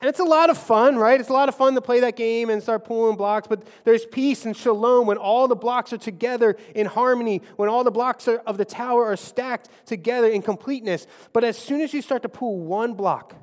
And 0.00 0.10
it's 0.10 0.20
a 0.20 0.24
lot 0.24 0.50
of 0.50 0.58
fun, 0.58 0.96
right? 0.96 1.18
It's 1.18 1.30
a 1.30 1.32
lot 1.32 1.48
of 1.48 1.54
fun 1.54 1.74
to 1.74 1.80
play 1.80 2.00
that 2.00 2.16
game 2.16 2.50
and 2.50 2.62
start 2.62 2.84
pulling 2.84 3.16
blocks, 3.16 3.48
but 3.48 3.66
there's 3.84 4.04
peace 4.04 4.44
and 4.44 4.54
shalom 4.54 5.06
when 5.06 5.16
all 5.16 5.48
the 5.48 5.56
blocks 5.56 5.92
are 5.92 5.98
together 5.98 6.56
in 6.74 6.86
harmony, 6.86 7.40
when 7.56 7.70
all 7.70 7.82
the 7.82 7.90
blocks 7.90 8.28
are, 8.28 8.38
of 8.40 8.58
the 8.58 8.64
tower 8.66 9.06
are 9.06 9.16
stacked 9.16 9.70
together 9.86 10.28
in 10.28 10.42
completeness. 10.42 11.06
But 11.32 11.44
as 11.44 11.56
soon 11.56 11.80
as 11.80 11.94
you 11.94 12.02
start 12.02 12.22
to 12.22 12.28
pull 12.28 12.58
one 12.60 12.92
block, 12.92 13.34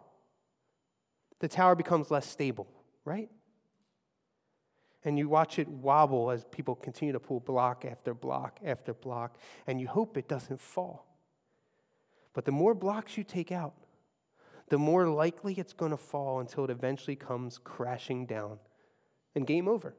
the 1.40 1.48
tower 1.48 1.74
becomes 1.74 2.12
less 2.12 2.30
stable, 2.30 2.68
right? 3.04 3.30
And 5.06 5.18
you 5.18 5.28
watch 5.28 5.60
it 5.60 5.68
wobble 5.68 6.32
as 6.32 6.46
people 6.46 6.76
continue 6.76 7.12
to 7.12 7.20
pull 7.20 7.42
block 7.42 7.86
after 7.86 8.14
block 8.14 8.60
after 8.64 8.94
block, 8.94 9.38
and 9.68 9.82
you 9.82 9.88
hope 9.88 10.18
it 10.18 10.28
doesn't 10.28 10.62
fall. 10.62 11.06
But 12.34 12.46
the 12.46 12.52
more 12.52 12.74
blocks 12.74 13.18
you 13.18 13.24
take 13.24 13.52
out, 13.52 13.74
the 14.70 14.78
more 14.78 15.08
likely 15.08 15.54
it's 15.56 15.74
going 15.74 15.92
to 15.92 15.98
fall 15.98 16.40
until 16.40 16.64
it 16.64 16.70
eventually 16.70 17.16
comes 17.16 17.58
crashing 17.58 18.26
down 18.26 18.60
and 19.36 19.46
game 19.46 19.68
over. 19.68 19.96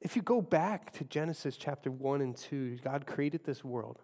If 0.00 0.14
you 0.14 0.22
go 0.22 0.40
back 0.40 0.92
to 0.94 1.04
Genesis 1.04 1.56
chapter 1.56 1.90
1 1.90 2.20
and 2.20 2.36
2, 2.36 2.78
God 2.84 3.06
created 3.06 3.44
this 3.44 3.64
world. 3.64 3.98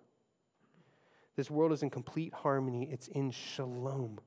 This 1.36 1.50
world 1.50 1.72
is 1.72 1.82
in 1.82 1.90
complete 1.90 2.32
harmony, 2.32 2.88
it's 2.90 3.08
in 3.08 3.30
shalom. 3.30 4.18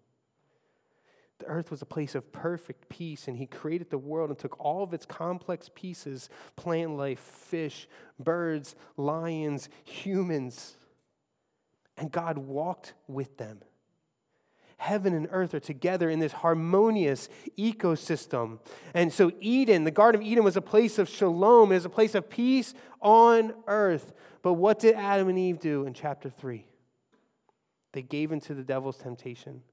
The 1.40 1.46
earth 1.46 1.70
was 1.70 1.82
a 1.82 1.86
place 1.86 2.16
of 2.16 2.32
perfect 2.32 2.90
peace, 2.90 3.28
and 3.28 3.38
He 3.38 3.46
created 3.46 3.90
the 3.90 3.98
world 3.98 4.30
and 4.30 4.40
took 4.40 4.60
all 4.60 4.84
of 4.84 4.94
its 4.94 5.06
complex 5.06 5.70
pieces 5.74 6.30
plant 6.56 6.98
life, 6.98 7.20
fish, 7.20 7.88
birds, 8.20 8.76
lions, 8.96 9.70
humans 9.84 10.78
and 11.98 12.12
God 12.12 12.38
walked 12.38 12.94
with 13.08 13.38
them 13.38 13.62
heaven 14.78 15.14
and 15.14 15.28
earth 15.32 15.54
are 15.54 15.60
together 15.60 16.10
in 16.10 16.20
this 16.20 16.32
harmonious 16.32 17.30
ecosystem. 17.58 18.60
And 18.94 19.12
so, 19.12 19.32
Eden, 19.40 19.84
the 19.84 19.92
Garden 19.92 20.22
of 20.22 20.28
Eden, 20.28 20.44
was 20.44 20.56
a 20.56 20.62
place 20.62 21.00
of 21.00 21.10
shalom, 21.10 21.72
it 21.72 21.76
was 21.76 21.86
a 21.86 21.90
place 21.90 22.16
of 22.16 22.30
peace 22.30 22.74
on 23.02 23.54
earth. 23.66 24.14
But 24.42 24.54
what 24.54 24.80
did 24.80 24.96
Adam 24.96 25.30
and 25.30 25.38
Eve 25.38 25.60
do 25.60 25.86
in 25.86 25.94
chapter 25.94 26.30
3? 26.30 26.66
They 27.94 28.02
gave 28.04 28.32
into 28.32 28.54
the 28.54 28.64
devil's 28.64 28.98
temptation 28.98 29.64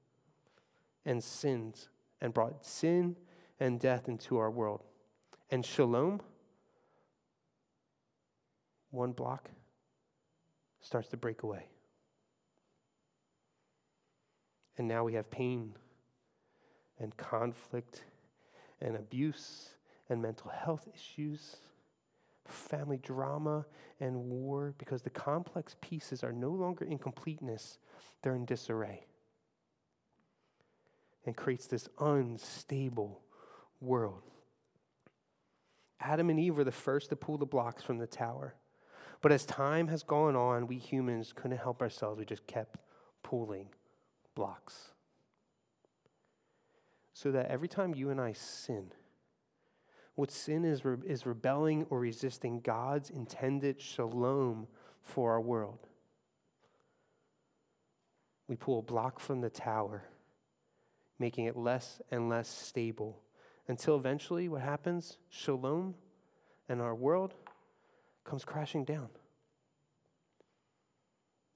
and 1.05 1.23
sinned 1.23 1.87
and 2.21 2.33
brought 2.33 2.65
sin 2.65 3.15
and 3.59 3.79
death 3.79 4.07
into 4.07 4.37
our 4.37 4.49
world. 4.51 4.83
And 5.51 5.65
shalom, 5.65 6.21
one 8.91 9.11
block, 9.11 9.49
starts 10.81 11.07
to 11.09 11.17
break 11.17 11.43
away. 11.43 11.67
And 14.77 14.87
now 14.87 15.03
we 15.03 15.13
have 15.13 15.29
pain 15.29 15.73
and 16.99 17.15
conflict 17.15 18.03
and 18.81 18.95
abuse 18.95 19.69
and 20.09 20.21
mental 20.21 20.49
health 20.49 20.87
issues, 20.93 21.57
family 22.47 22.97
drama 22.97 23.65
and 23.99 24.15
war, 24.15 24.73
because 24.77 25.01
the 25.01 25.09
complex 25.09 25.75
pieces 25.81 26.23
are 26.23 26.33
no 26.33 26.51
longer 26.51 26.85
in 26.85 26.97
completeness, 26.97 27.79
they're 28.21 28.35
in 28.35 28.45
disarray. 28.45 29.05
And 31.25 31.35
creates 31.35 31.65
this 31.65 31.89
unstable 31.99 33.21
world. 33.81 34.21
Adam 35.99 36.29
and 36.29 36.39
Eve 36.39 36.57
were 36.57 36.63
the 36.63 36.71
first 36.71 37.09
to 37.09 37.15
pull 37.15 37.37
the 37.37 37.45
blocks 37.45 37.81
from 37.81 37.97
the 37.97 38.07
tower. 38.07 38.53
But 39.21 39.31
as 39.31 39.45
time 39.45 39.87
has 39.87 40.03
gone 40.03 40.35
on, 40.35 40.67
we 40.67 40.77
humans 40.77 41.33
couldn't 41.33 41.57
help 41.57 41.81
ourselves. 41.81 42.19
We 42.19 42.25
just 42.25 42.45
kept 42.45 42.77
pulling 43.23 43.69
blocks. 44.35 44.91
So 47.13 47.31
that 47.31 47.47
every 47.47 47.67
time 47.67 47.95
you 47.95 48.09
and 48.11 48.21
I 48.21 48.33
sin, 48.33 48.91
what 50.15 50.31
sin 50.31 50.63
is, 50.63 50.85
re- 50.85 50.97
is 51.05 51.25
rebelling 51.25 51.85
or 51.89 51.99
resisting 51.99 52.59
God's 52.59 53.09
intended 53.09 53.81
shalom 53.81 54.67
for 55.01 55.31
our 55.31 55.41
world. 55.41 55.79
We 58.47 58.55
pull 58.55 58.79
a 58.79 58.83
block 58.83 59.19
from 59.19 59.41
the 59.41 59.49
tower, 59.49 60.03
making 61.19 61.45
it 61.45 61.55
less 61.55 62.01
and 62.11 62.29
less 62.29 62.47
stable 62.47 63.21
until 63.67 63.95
eventually 63.95 64.47
what 64.47 64.61
happens? 64.61 65.17
Shalom 65.29 65.95
and 66.69 66.81
our 66.81 66.95
world 66.95 67.33
comes 68.23 68.43
crashing 68.43 68.85
down. 68.85 69.09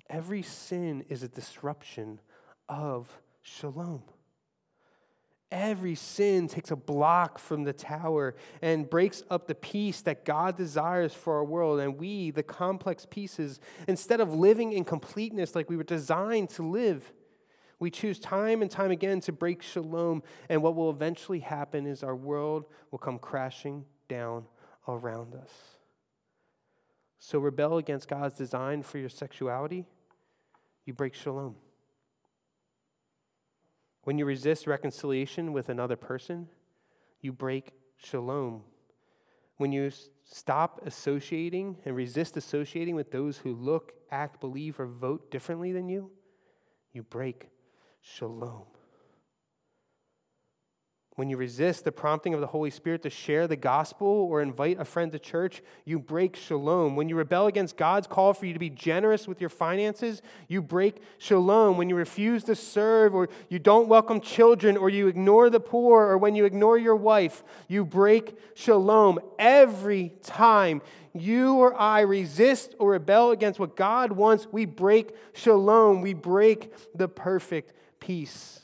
Every 0.10 0.42
sin 0.42 1.06
is 1.10 1.24
a 1.24 1.28
disruption 1.28 2.20
of 2.68 3.22
shalom. 3.42 4.04
Every 5.52 5.96
sin 5.96 6.48
takes 6.48 6.70
a 6.70 6.76
block 6.76 7.40
from 7.40 7.64
the 7.64 7.74
tower 7.74 8.36
and 8.62 8.88
breaks 8.88 9.24
up 9.32 9.48
the 9.48 9.56
peace 9.56 10.02
that 10.02 10.24
God 10.24 10.56
desires 10.56 11.14
for 11.14 11.38
our 11.38 11.44
world. 11.44 11.80
And 11.80 11.98
we, 11.98 12.30
the 12.30 12.44
complex 12.44 13.08
pieces, 13.10 13.60
instead 13.88 14.22
of 14.22 14.34
living 14.34 14.74
in 14.74 14.84
completeness 14.84 15.56
like 15.56 15.68
we 15.68 15.76
were 15.76 15.84
designed 15.84 16.50
to 16.52 16.64
live, 16.64 17.12
we 17.80 17.90
choose 17.90 18.20
time 18.20 18.62
and 18.62 18.70
time 18.70 18.92
again 18.92 19.22
to 19.22 19.32
break 19.32 19.62
shalom. 19.62 20.22
And 20.50 20.62
what 20.62 20.76
will 20.76 20.90
eventually 20.90 21.40
happen 21.40 21.86
is 21.86 22.04
our 22.04 22.16
world 22.16 22.66
will 22.92 23.00
come 23.00 23.18
crashing 23.18 23.86
down 24.10 24.46
around 24.88 25.34
us. 25.34 25.52
So 27.20 27.40
rebel 27.40 27.78
against 27.78 28.08
God's 28.08 28.38
design 28.38 28.84
for 28.84 28.98
your 28.98 29.10
sexuality, 29.10 29.86
you 30.86 30.94
break 30.94 31.14
shalom. 31.14 31.56
When 34.04 34.18
you 34.18 34.26
resist 34.26 34.68
reconciliation 34.68 35.54
with 35.54 35.70
another 35.70 35.96
person, 35.96 36.48
you 37.22 37.32
break 37.32 37.74
shalom. 37.98 38.64
When 39.58 39.72
you 39.74 39.92
stop 40.24 40.82
associating 40.86 41.78
and 41.86 41.96
resist 41.96 42.38
associating 42.38 42.96
with 42.96 43.12
those 43.12 43.38
who 43.38 43.54
look, 43.54 43.92
act, 44.10 44.40
believe, 44.40 44.80
or 44.80 44.88
vote 44.88 45.30
differently 45.30 45.74
than 45.74 45.90
you, 45.90 46.10
you 46.94 47.04
break 47.04 47.50
shalom. 48.02 48.66
When 51.20 51.30
you 51.30 51.36
resist 51.36 51.84
the 51.84 51.92
prompting 51.92 52.34
of 52.34 52.40
the 52.40 52.48
Holy 52.48 52.70
Spirit 52.70 53.02
to 53.02 53.10
share 53.10 53.46
the 53.46 53.58
gospel 53.58 54.08
or 54.08 54.42
invite 54.42 54.80
a 54.80 54.86
friend 54.86 55.12
to 55.12 55.20
church, 55.20 55.62
you 55.84 56.00
break 56.00 56.38
shalom. 56.38 56.96
When 56.96 57.10
you 57.10 57.18
rebel 57.18 57.48
against 57.48 57.76
God's 57.76 58.08
call 58.08 58.34
for 58.34 58.46
you 58.46 58.54
to 58.54 58.60
be 58.60 58.70
generous 58.70 59.28
with 59.28 59.42
your 59.42 59.50
finances, 59.50 60.22
you 60.48 60.62
break 60.62 61.04
shalom. 61.18 61.76
When 61.76 61.90
you 61.90 61.96
refuse 61.98 62.46
to 62.46 62.56
serve 62.56 63.14
or 63.14 63.28
you 63.50 63.60
don't 63.60 63.90
welcome 63.90 64.22
children 64.22 64.78
or 64.78 64.90
you 64.90 65.08
ignore 65.08 65.50
the 65.50 65.60
poor 65.60 66.06
or 66.06 66.18
when 66.18 66.36
you 66.36 66.46
ignore 66.46 66.78
your 66.78 66.96
wife, 66.96 67.44
you 67.68 67.84
break 67.84 68.40
shalom. 68.54 69.20
Every 69.38 70.14
time 70.24 70.82
you 71.14 71.56
or 71.56 71.78
I 71.78 72.00
resist 72.00 72.76
or 72.80 72.92
rebel 72.92 73.32
against 73.32 73.60
what 73.60 73.76
God 73.76 74.14
wants, 74.14 74.48
we 74.54 74.64
break 74.64 75.14
shalom. 75.34 76.00
We 76.00 76.14
break 76.14 76.74
the 76.96 77.10
perfect 77.10 77.74
peace. 78.00 78.62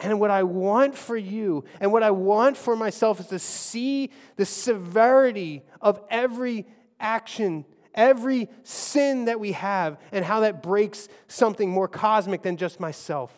And 0.00 0.20
what 0.20 0.30
I 0.30 0.42
want 0.42 0.94
for 0.96 1.16
you 1.16 1.64
and 1.80 1.92
what 1.92 2.02
I 2.02 2.10
want 2.10 2.56
for 2.56 2.76
myself 2.76 3.20
is 3.20 3.26
to 3.28 3.38
see 3.38 4.10
the 4.36 4.44
severity 4.44 5.62
of 5.80 6.00
every 6.10 6.66
action, 6.98 7.64
every 7.94 8.48
sin 8.64 9.26
that 9.26 9.38
we 9.38 9.52
have, 9.52 9.98
and 10.12 10.24
how 10.24 10.40
that 10.40 10.62
breaks 10.62 11.08
something 11.28 11.70
more 11.70 11.88
cosmic 11.88 12.42
than 12.42 12.56
just 12.56 12.80
myself. 12.80 13.32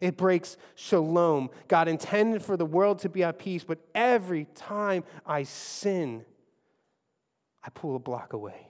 It 0.00 0.16
breaks 0.16 0.56
shalom. 0.74 1.50
God 1.68 1.86
intended 1.86 2.42
for 2.42 2.56
the 2.56 2.66
world 2.66 2.98
to 3.00 3.08
be 3.08 3.22
at 3.22 3.38
peace, 3.38 3.62
but 3.62 3.78
every 3.94 4.46
time 4.54 5.04
I 5.24 5.44
sin, 5.44 6.24
I 7.62 7.70
pull 7.70 7.94
a 7.96 8.00
block 8.00 8.32
away. 8.32 8.68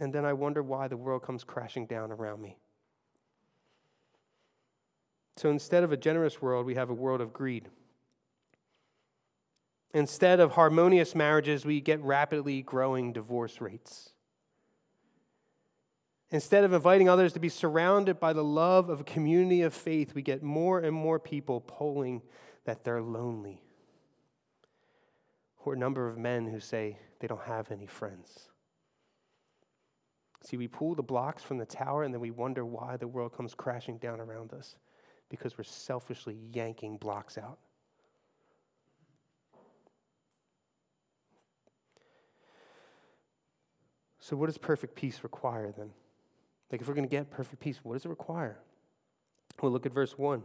And 0.00 0.12
then 0.12 0.24
I 0.24 0.32
wonder 0.32 0.62
why 0.62 0.88
the 0.88 0.96
world 0.96 1.22
comes 1.22 1.44
crashing 1.44 1.86
down 1.86 2.12
around 2.12 2.40
me. 2.40 2.56
So 5.36 5.50
instead 5.50 5.84
of 5.84 5.92
a 5.92 5.96
generous 5.96 6.42
world, 6.42 6.66
we 6.66 6.74
have 6.74 6.90
a 6.90 6.94
world 6.94 7.20
of 7.20 7.32
greed. 7.32 7.68
Instead 9.94 10.40
of 10.40 10.52
harmonious 10.52 11.14
marriages, 11.14 11.64
we 11.64 11.80
get 11.80 12.00
rapidly 12.02 12.62
growing 12.62 13.12
divorce 13.12 13.60
rates. 13.60 14.10
Instead 16.30 16.62
of 16.62 16.72
inviting 16.74 17.08
others 17.08 17.32
to 17.32 17.40
be 17.40 17.48
surrounded 17.48 18.20
by 18.20 18.32
the 18.34 18.44
love 18.44 18.90
of 18.90 19.00
a 19.00 19.04
community 19.04 19.62
of 19.62 19.72
faith, 19.72 20.14
we 20.14 20.20
get 20.20 20.42
more 20.42 20.78
and 20.78 20.94
more 20.94 21.18
people 21.18 21.60
polling 21.60 22.20
that 22.64 22.84
they're 22.84 23.00
lonely. 23.00 23.62
or 25.64 25.74
a 25.74 25.76
number 25.76 26.08
of 26.08 26.16
men 26.16 26.46
who 26.46 26.60
say 26.60 26.98
they 27.20 27.26
don't 27.26 27.42
have 27.42 27.70
any 27.70 27.86
friends. 27.86 28.48
See, 30.42 30.56
we 30.56 30.68
pull 30.68 30.94
the 30.94 31.02
blocks 31.02 31.42
from 31.42 31.58
the 31.58 31.66
tower 31.66 32.04
and 32.04 32.14
then 32.14 32.20
we 32.20 32.30
wonder 32.30 32.64
why 32.64 32.96
the 32.96 33.08
world 33.08 33.32
comes 33.32 33.54
crashing 33.54 33.98
down 33.98 34.20
around 34.20 34.52
us 34.52 34.76
because 35.28 35.58
we're 35.58 35.64
selfishly 35.64 36.36
yanking 36.52 36.96
blocks 36.96 37.36
out. 37.36 37.58
So, 44.20 44.36
what 44.36 44.46
does 44.46 44.58
perfect 44.58 44.94
peace 44.94 45.20
require 45.22 45.72
then? 45.72 45.90
Like, 46.70 46.82
if 46.82 46.88
we're 46.88 46.94
going 46.94 47.08
to 47.08 47.10
get 47.10 47.30
perfect 47.30 47.62
peace, 47.62 47.80
what 47.82 47.94
does 47.94 48.04
it 48.04 48.10
require? 48.10 48.58
Well, 49.62 49.72
look 49.72 49.86
at 49.86 49.92
verse 49.92 50.18
1. 50.18 50.42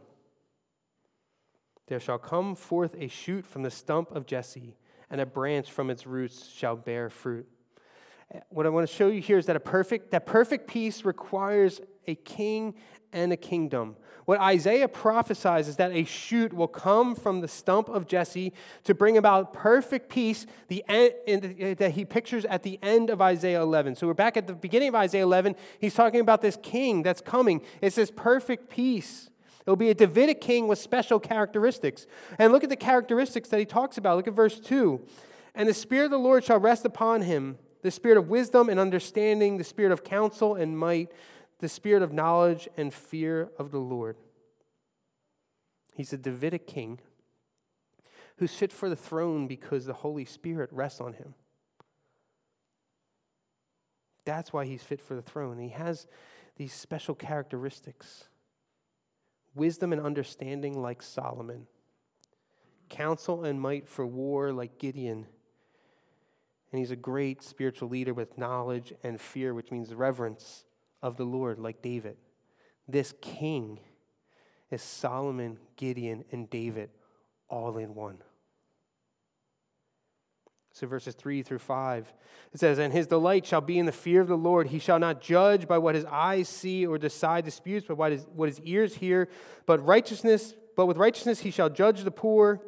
There 1.88 2.00
shall 2.00 2.18
come 2.18 2.56
forth 2.56 2.96
a 2.98 3.10
shoot 3.10 3.46
from 3.46 3.64
the 3.64 3.70
stump 3.70 4.12
of 4.12 4.26
Jesse, 4.26 4.78
and 5.10 5.20
a 5.20 5.26
branch 5.26 5.70
from 5.70 5.90
its 5.90 6.08
roots 6.08 6.48
shall 6.48 6.78
bear 6.78 7.10
fruit. 7.10 7.46
What 8.50 8.66
I 8.66 8.70
want 8.70 8.88
to 8.88 8.94
show 8.94 9.08
you 9.10 9.22
here 9.22 9.38
is 9.38 9.46
that 9.46 9.56
a 9.56 9.60
perfect 9.60 10.12
that 10.12 10.26
perfect 10.26 10.68
peace 10.68 11.06
requires 11.06 11.82
a 12.08 12.16
king 12.16 12.76
and 13.12 13.32
a 13.32 13.38
kingdom. 13.38 13.96
What 14.26 14.40
Isaiah 14.40 14.88
prophesies 14.88 15.68
is 15.68 15.76
that 15.76 15.92
a 15.92 16.06
shoot 16.06 16.54
will 16.54 16.68
come 16.68 17.14
from 17.14 17.42
the 17.42 17.48
stump 17.48 17.90
of 17.90 18.08
Jesse 18.08 18.54
to 18.86 18.94
bring 18.94 19.18
about 19.18 19.54
perfect 19.54 20.10
peace 20.10 20.46
the 20.70 20.84
end, 20.88 21.56
eh, 21.60 21.74
that 21.76 21.92
he 21.92 22.06
pictures 22.06 22.46
at 22.46 22.64
the 22.64 22.80
end 22.82 23.10
of 23.10 23.22
Isaiah 23.22 23.62
11. 23.62 23.96
So 23.96 24.08
we're 24.08 24.14
back 24.14 24.38
at 24.38 24.48
the 24.48 24.54
beginning 24.54 24.88
of 24.90 24.96
Isaiah 24.96 25.24
11. 25.24 25.56
He's 25.80 25.94
talking 25.94 26.22
about 26.22 26.42
this 26.42 26.58
king 26.64 27.04
that's 27.04 27.22
coming. 27.22 27.62
It's 27.82 27.98
this 27.98 28.12
perfect 28.12 28.70
peace. 28.70 29.30
It'll 29.62 29.76
be 29.76 29.90
a 29.90 29.96
Davidic 29.96 30.42
king 30.42 30.68
with 30.68 30.80
special 30.80 31.20
characteristics. 31.20 32.08
And 32.40 32.52
look 32.54 32.64
at 32.64 32.70
the 32.70 32.76
characteristics 32.76 33.50
that 33.50 33.60
he 33.60 33.66
talks 33.66 33.98
about. 33.98 34.18
Look 34.18 34.28
at 34.28 34.34
verse 34.34 34.60
2. 34.60 35.02
And 35.56 35.70
the 35.70 35.74
Spirit 35.74 36.06
of 36.06 36.12
the 36.12 36.18
Lord 36.18 36.44
shall 36.44 36.60
rest 36.60 36.86
upon 36.86 37.22
him 37.24 37.58
the 37.84 37.92
Spirit 37.92 38.18
of 38.18 38.30
wisdom 38.30 38.70
and 38.70 38.80
understanding, 38.80 39.58
the 39.58 39.64
Spirit 39.64 39.92
of 39.92 40.04
counsel 40.04 40.56
and 40.56 40.78
might, 40.78 41.12
the 41.60 41.70
Spirit 41.70 42.02
of 42.02 42.12
knowledge 42.12 42.68
and 42.76 42.94
fear 42.94 43.50
of 43.60 43.72
the 43.72 43.80
Lord. 43.80 44.18
He's 45.94 46.14
a 46.14 46.18
Davidic 46.18 46.66
king 46.66 47.00
who's 48.38 48.54
fit 48.54 48.72
for 48.72 48.90
the 48.90 48.96
throne 48.96 49.48
because 49.48 49.86
the 49.86 49.94
Holy 49.94 50.26
Spirit 50.26 50.70
rests 50.72 51.02
on 51.02 51.14
him. 51.14 51.36
That's 54.26 54.54
why 54.54 54.66
he's 54.66 54.82
fit 54.82 55.02
for 55.02 55.16
the 55.16 55.22
throne. 55.22 55.60
He 55.60 55.70
has 55.70 56.08
these 56.56 56.74
special 56.74 57.14
characteristics 57.14 58.26
wisdom 59.56 59.94
and 59.94 60.02
understanding 60.02 60.82
like 60.82 61.04
Solomon, 61.04 61.68
counsel 62.90 63.44
and 63.44 63.62
might 63.62 63.88
for 63.88 64.06
war 64.06 64.52
like 64.52 64.80
Gideon. 64.80 65.28
And 66.74 66.80
he's 66.80 66.90
a 66.90 66.96
great 66.96 67.44
spiritual 67.44 67.88
leader 67.88 68.16
with 68.16 68.36
knowledge 68.36 68.94
and 69.04 69.22
fear, 69.22 69.54
which 69.54 69.70
means 69.70 69.94
reverence 69.94 70.66
of 71.04 71.18
the 71.18 71.24
Lord, 71.24 71.60
like 71.60 71.84
David. 71.84 72.18
This 72.88 73.14
king 73.22 73.80
is 74.72 74.82
Solomon, 74.82 75.60
Gideon, 75.76 76.26
and 76.32 76.50
David 76.50 76.90
all 77.48 77.78
in 77.78 77.94
one. 77.94 78.18
So, 80.72 80.88
verses 80.88 81.14
3 81.14 81.44
through 81.44 81.60
5, 81.60 82.12
it 82.54 82.60
says, 82.60 82.80
And 82.80 82.92
his 82.92 83.06
delight 83.06 83.46
shall 83.46 83.62
be 83.62 83.78
in 83.78 83.86
the 83.86 83.92
fear 83.92 84.22
of 84.22 84.28
the 84.28 84.36
Lord. 84.36 84.66
He 84.66 84.80
shall 84.80 84.98
not 84.98 85.22
judge 85.22 85.68
by 85.68 85.78
what 85.78 85.94
his 85.94 86.06
eyes 86.06 86.50
see 86.50 86.88
or 86.88 86.98
decide 86.98 87.46
disputes 87.46 87.86
by 87.86 87.94
what 87.94 88.14
his, 88.14 88.26
what 88.34 88.50
his 88.50 88.60
ears 88.62 88.96
hear, 88.96 89.30
but 89.68 89.86
righteousness, 89.86 90.56
but 90.76 90.88
with 90.88 90.98
righteousness 90.98 91.42
he 91.42 91.52
shall 91.52 91.70
judge 91.70 92.04
the 92.04 92.10
poor 92.10 92.64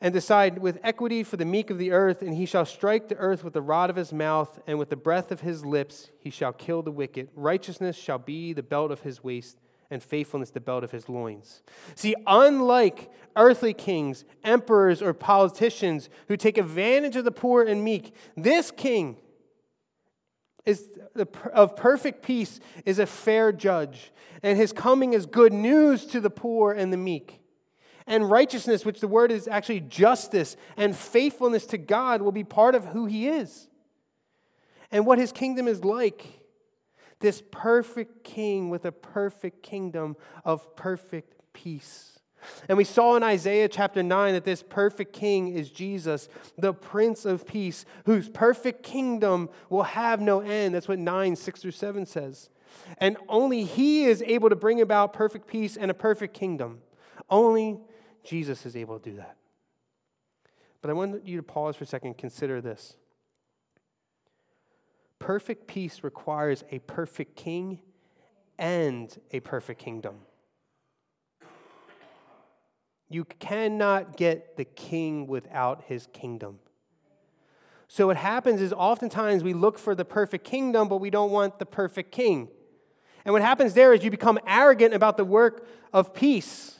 and 0.00 0.12
decide 0.12 0.58
with 0.58 0.78
equity 0.82 1.22
for 1.22 1.36
the 1.36 1.44
meek 1.44 1.70
of 1.70 1.78
the 1.78 1.90
earth, 1.92 2.20
and 2.22 2.34
he 2.34 2.46
shall 2.46 2.66
strike 2.66 3.08
the 3.08 3.16
earth 3.16 3.42
with 3.42 3.54
the 3.54 3.62
rod 3.62 3.88
of 3.88 3.96
his 3.96 4.12
mouth, 4.12 4.60
and 4.66 4.78
with 4.78 4.90
the 4.90 4.96
breath 4.96 5.30
of 5.30 5.40
his 5.40 5.64
lips 5.64 6.10
he 6.18 6.30
shall 6.30 6.52
kill 6.52 6.82
the 6.82 6.92
wicked. 6.92 7.28
Righteousness 7.34 7.96
shall 7.96 8.18
be 8.18 8.52
the 8.52 8.62
belt 8.62 8.90
of 8.90 9.00
his 9.00 9.24
waist, 9.24 9.58
and 9.90 10.02
faithfulness 10.02 10.50
the 10.50 10.60
belt 10.60 10.84
of 10.84 10.90
his 10.90 11.08
loins. 11.08 11.62
See, 11.94 12.14
unlike 12.26 13.10
earthly 13.36 13.72
kings, 13.72 14.24
emperors, 14.44 15.00
or 15.00 15.14
politicians 15.14 16.10
who 16.28 16.36
take 16.36 16.58
advantage 16.58 17.16
of 17.16 17.24
the 17.24 17.30
poor 17.30 17.62
and 17.62 17.82
meek, 17.82 18.14
this 18.36 18.70
king 18.70 19.16
is 20.66 20.88
of 21.54 21.76
perfect 21.76 22.22
peace 22.22 22.60
is 22.84 22.98
a 22.98 23.06
fair 23.06 23.52
judge, 23.52 24.12
and 24.42 24.58
his 24.58 24.72
coming 24.72 25.14
is 25.14 25.24
good 25.24 25.52
news 25.52 26.04
to 26.06 26.20
the 26.20 26.30
poor 26.30 26.72
and 26.72 26.92
the 26.92 26.96
meek. 26.96 27.40
And 28.06 28.30
righteousness, 28.30 28.84
which 28.84 29.00
the 29.00 29.08
word 29.08 29.32
is 29.32 29.48
actually 29.48 29.80
justice 29.80 30.56
and 30.76 30.94
faithfulness 30.94 31.66
to 31.66 31.78
God, 31.78 32.22
will 32.22 32.32
be 32.32 32.44
part 32.44 32.74
of 32.74 32.86
who 32.86 33.06
he 33.06 33.28
is 33.28 33.68
and 34.92 35.04
what 35.06 35.18
his 35.18 35.32
kingdom 35.32 35.66
is 35.66 35.84
like 35.84 36.24
this 37.20 37.42
perfect 37.50 38.24
king 38.24 38.70
with 38.70 38.84
a 38.84 38.92
perfect 38.92 39.62
kingdom 39.62 40.16
of 40.44 40.76
perfect 40.76 41.34
peace. 41.52 42.18
And 42.68 42.78
we 42.78 42.84
saw 42.84 43.16
in 43.16 43.22
Isaiah 43.22 43.68
chapter 43.68 44.02
9 44.02 44.34
that 44.34 44.44
this 44.44 44.62
perfect 44.62 45.12
king 45.12 45.48
is 45.48 45.70
Jesus, 45.70 46.28
the 46.56 46.72
Prince 46.72 47.24
of 47.24 47.46
Peace, 47.46 47.84
whose 48.04 48.28
perfect 48.28 48.82
kingdom 48.82 49.48
will 49.68 49.82
have 49.82 50.20
no 50.20 50.40
end. 50.40 50.74
That's 50.74 50.86
what 50.86 50.98
9, 50.98 51.34
6 51.34 51.60
through 51.60 51.70
7 51.72 52.06
says. 52.06 52.50
And 52.98 53.16
only 53.28 53.64
he 53.64 54.04
is 54.04 54.22
able 54.22 54.50
to 54.50 54.56
bring 54.56 54.80
about 54.80 55.12
perfect 55.12 55.46
peace 55.48 55.76
and 55.76 55.90
a 55.90 55.94
perfect 55.94 56.34
kingdom. 56.34 56.82
Only 57.28 57.80
Jesus 58.26 58.66
is 58.66 58.76
able 58.76 58.98
to 58.98 59.10
do 59.10 59.16
that. 59.16 59.36
But 60.82 60.90
I 60.90 60.92
want 60.92 61.26
you 61.26 61.36
to 61.36 61.42
pause 61.42 61.76
for 61.76 61.84
a 61.84 61.86
second 61.86 62.08
and 62.08 62.18
consider 62.18 62.60
this. 62.60 62.96
Perfect 65.18 65.66
peace 65.66 66.02
requires 66.02 66.64
a 66.70 66.80
perfect 66.80 67.36
king 67.36 67.80
and 68.58 69.16
a 69.32 69.40
perfect 69.40 69.80
kingdom. 69.80 70.16
You 73.08 73.24
cannot 73.24 74.16
get 74.16 74.56
the 74.56 74.64
king 74.64 75.26
without 75.26 75.84
his 75.86 76.08
kingdom. 76.12 76.58
So, 77.88 78.08
what 78.08 78.16
happens 78.16 78.60
is 78.60 78.72
oftentimes 78.72 79.44
we 79.44 79.54
look 79.54 79.78
for 79.78 79.94
the 79.94 80.04
perfect 80.04 80.44
kingdom, 80.44 80.88
but 80.88 80.96
we 80.96 81.08
don't 81.08 81.30
want 81.30 81.60
the 81.60 81.66
perfect 81.66 82.10
king. 82.10 82.48
And 83.24 83.32
what 83.32 83.42
happens 83.42 83.74
there 83.74 83.92
is 83.92 84.02
you 84.04 84.10
become 84.10 84.40
arrogant 84.46 84.92
about 84.92 85.16
the 85.16 85.24
work 85.24 85.66
of 85.92 86.12
peace. 86.12 86.75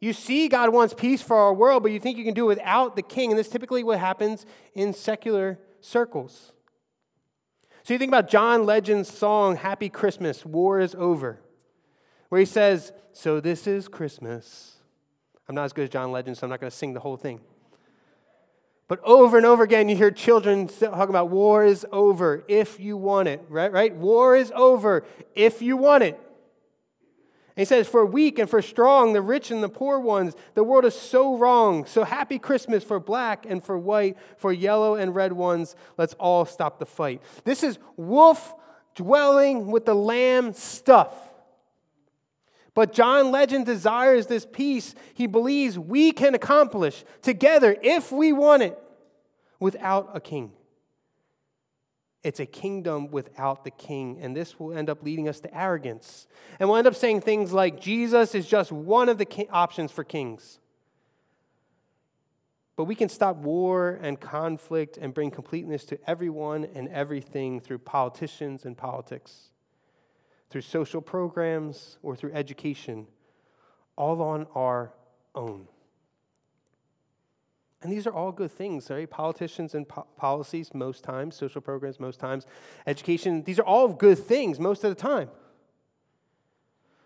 You 0.00 0.14
see, 0.14 0.48
God 0.48 0.70
wants 0.70 0.94
peace 0.94 1.20
for 1.20 1.36
our 1.36 1.52
world, 1.52 1.82
but 1.82 1.92
you 1.92 2.00
think 2.00 2.16
you 2.16 2.24
can 2.24 2.32
do 2.32 2.44
it 2.46 2.56
without 2.56 2.96
the 2.96 3.02
king. 3.02 3.30
And 3.30 3.38
this 3.38 3.48
is 3.48 3.52
typically 3.52 3.84
what 3.84 3.98
happens 3.98 4.46
in 4.74 4.94
secular 4.94 5.58
circles. 5.82 6.52
So 7.82 7.92
you 7.92 7.98
think 7.98 8.08
about 8.10 8.28
John 8.28 8.64
Legend's 8.64 9.12
song, 9.12 9.56
Happy 9.56 9.90
Christmas, 9.90 10.44
War 10.44 10.80
is 10.80 10.94
Over, 10.94 11.40
where 12.30 12.38
he 12.38 12.46
says, 12.46 12.92
So 13.12 13.40
this 13.40 13.66
is 13.66 13.88
Christmas. 13.88 14.76
I'm 15.48 15.54
not 15.54 15.64
as 15.64 15.72
good 15.72 15.84
as 15.84 15.90
John 15.90 16.12
Legend, 16.12 16.38
so 16.38 16.46
I'm 16.46 16.50
not 16.50 16.60
going 16.60 16.70
to 16.70 16.76
sing 16.76 16.94
the 16.94 17.00
whole 17.00 17.16
thing. 17.16 17.40
But 18.88 19.00
over 19.04 19.36
and 19.36 19.44
over 19.44 19.62
again, 19.62 19.88
you 19.88 19.96
hear 19.96 20.10
children 20.10 20.66
talking 20.66 21.10
about 21.10 21.28
war 21.28 21.64
is 21.64 21.86
over 21.92 22.44
if 22.48 22.80
you 22.80 22.96
want 22.96 23.28
it, 23.28 23.44
right? 23.48 23.70
Right? 23.70 23.94
War 23.94 24.34
is 24.34 24.50
over 24.54 25.04
if 25.34 25.60
you 25.60 25.76
want 25.76 26.04
it 26.04 26.18
he 27.56 27.64
says, 27.64 27.88
For 27.88 28.06
weak 28.06 28.38
and 28.38 28.48
for 28.48 28.62
strong, 28.62 29.12
the 29.12 29.22
rich 29.22 29.50
and 29.50 29.62
the 29.62 29.68
poor 29.68 29.98
ones, 29.98 30.34
the 30.54 30.64
world 30.64 30.84
is 30.84 30.94
so 30.94 31.36
wrong. 31.36 31.84
So 31.84 32.04
happy 32.04 32.38
Christmas 32.38 32.84
for 32.84 33.00
black 33.00 33.46
and 33.46 33.62
for 33.62 33.78
white, 33.78 34.16
for 34.36 34.52
yellow 34.52 34.94
and 34.94 35.14
red 35.14 35.32
ones. 35.32 35.76
Let's 35.98 36.14
all 36.14 36.44
stop 36.44 36.78
the 36.78 36.86
fight. 36.86 37.22
This 37.44 37.62
is 37.62 37.78
wolf 37.96 38.54
dwelling 38.94 39.66
with 39.70 39.86
the 39.86 39.94
lamb 39.94 40.52
stuff. 40.52 41.12
But 42.74 42.92
John 42.92 43.30
Legend 43.30 43.66
desires 43.66 44.26
this 44.26 44.46
peace 44.46 44.94
he 45.14 45.26
believes 45.26 45.78
we 45.78 46.12
can 46.12 46.34
accomplish 46.34 47.04
together 47.20 47.76
if 47.82 48.12
we 48.12 48.32
want 48.32 48.62
it 48.62 48.78
without 49.58 50.10
a 50.14 50.20
king. 50.20 50.52
It's 52.22 52.40
a 52.40 52.46
kingdom 52.46 53.10
without 53.10 53.64
the 53.64 53.70
king, 53.70 54.18
and 54.20 54.36
this 54.36 54.60
will 54.60 54.76
end 54.76 54.90
up 54.90 55.02
leading 55.02 55.28
us 55.28 55.40
to 55.40 55.56
arrogance. 55.56 56.26
And 56.58 56.68
we'll 56.68 56.76
end 56.76 56.86
up 56.86 56.94
saying 56.94 57.22
things 57.22 57.52
like 57.52 57.80
Jesus 57.80 58.34
is 58.34 58.46
just 58.46 58.70
one 58.70 59.08
of 59.08 59.16
the 59.16 59.48
options 59.50 59.90
for 59.90 60.04
kings. 60.04 60.58
But 62.76 62.84
we 62.84 62.94
can 62.94 63.08
stop 63.08 63.36
war 63.36 63.98
and 64.02 64.20
conflict 64.20 64.98
and 64.98 65.14
bring 65.14 65.30
completeness 65.30 65.84
to 65.86 65.98
everyone 66.06 66.66
and 66.74 66.88
everything 66.88 67.60
through 67.60 67.78
politicians 67.78 68.64
and 68.64 68.76
politics, 68.76 69.50
through 70.50 70.62
social 70.62 71.00
programs, 71.00 71.98
or 72.02 72.16
through 72.16 72.32
education, 72.32 73.06
all 73.96 74.20
on 74.20 74.46
our 74.54 74.92
own. 75.34 75.68
And 77.82 77.90
these 77.90 78.06
are 78.06 78.12
all 78.12 78.30
good 78.30 78.50
things, 78.50 78.90
right? 78.90 79.08
Politicians 79.08 79.74
and 79.74 79.88
po- 79.88 80.06
policies, 80.16 80.74
most 80.74 81.02
times, 81.02 81.34
social 81.34 81.60
programs, 81.60 81.98
most 81.98 82.20
times, 82.20 82.46
education, 82.86 83.42
these 83.44 83.58
are 83.58 83.64
all 83.64 83.88
good 83.88 84.18
things 84.18 84.60
most 84.60 84.84
of 84.84 84.90
the 84.90 85.00
time. 85.00 85.30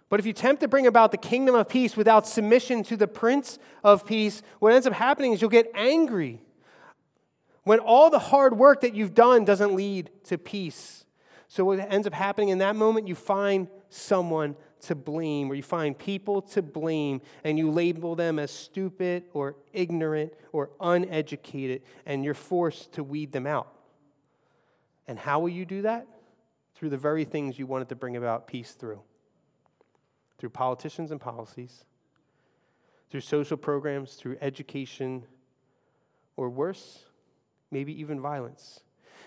But 0.08 0.20
if 0.20 0.26
you 0.26 0.30
attempt 0.30 0.60
to 0.62 0.68
bring 0.68 0.86
about 0.86 1.12
the 1.12 1.16
kingdom 1.16 1.54
of 1.54 1.68
peace 1.68 1.96
without 1.96 2.26
submission 2.26 2.82
to 2.84 2.96
the 2.96 3.08
Prince 3.08 3.58
of 3.82 4.04
Peace, 4.04 4.42
what 4.58 4.72
ends 4.72 4.86
up 4.86 4.92
happening 4.92 5.32
is 5.32 5.40
you'll 5.40 5.50
get 5.50 5.70
angry 5.74 6.40
when 7.62 7.78
all 7.78 8.10
the 8.10 8.18
hard 8.18 8.56
work 8.56 8.82
that 8.82 8.94
you've 8.94 9.14
done 9.14 9.44
doesn't 9.44 9.74
lead 9.74 10.10
to 10.24 10.38
peace. 10.38 11.04
So, 11.48 11.64
what 11.64 11.78
ends 11.78 12.06
up 12.06 12.12
happening 12.12 12.50
in 12.50 12.58
that 12.58 12.76
moment, 12.76 13.08
you 13.08 13.14
find 13.14 13.68
someone 13.88 14.56
to 14.86 14.94
blame, 14.94 15.50
or 15.50 15.54
you 15.54 15.62
find 15.62 15.98
people 15.98 16.42
to 16.42 16.62
blame, 16.62 17.20
and 17.42 17.58
you 17.58 17.70
label 17.70 18.14
them 18.14 18.38
as 18.38 18.50
stupid 18.50 19.24
or 19.32 19.56
ignorant 19.72 20.32
or 20.52 20.70
uneducated, 20.80 21.82
and 22.06 22.24
you're 22.24 22.34
forced 22.34 22.92
to 22.92 23.04
weed 23.04 23.32
them 23.32 23.46
out. 23.46 23.72
And 25.06 25.18
how 25.18 25.40
will 25.40 25.48
you 25.48 25.64
do 25.64 25.82
that? 25.82 26.06
Through 26.74 26.90
the 26.90 26.98
very 26.98 27.24
things 27.24 27.58
you 27.58 27.66
wanted 27.66 27.88
to 27.90 27.96
bring 27.96 28.16
about 28.16 28.46
peace 28.46 28.72
through 28.72 29.00
through 30.38 30.50
politicians 30.50 31.10
and 31.10 31.20
policies, 31.20 31.84
through 33.08 33.20
social 33.20 33.56
programs, 33.56 34.14
through 34.14 34.36
education, 34.42 35.24
or 36.36 36.50
worse, 36.50 37.04
maybe 37.70 37.98
even 37.98 38.20
violence. 38.20 38.80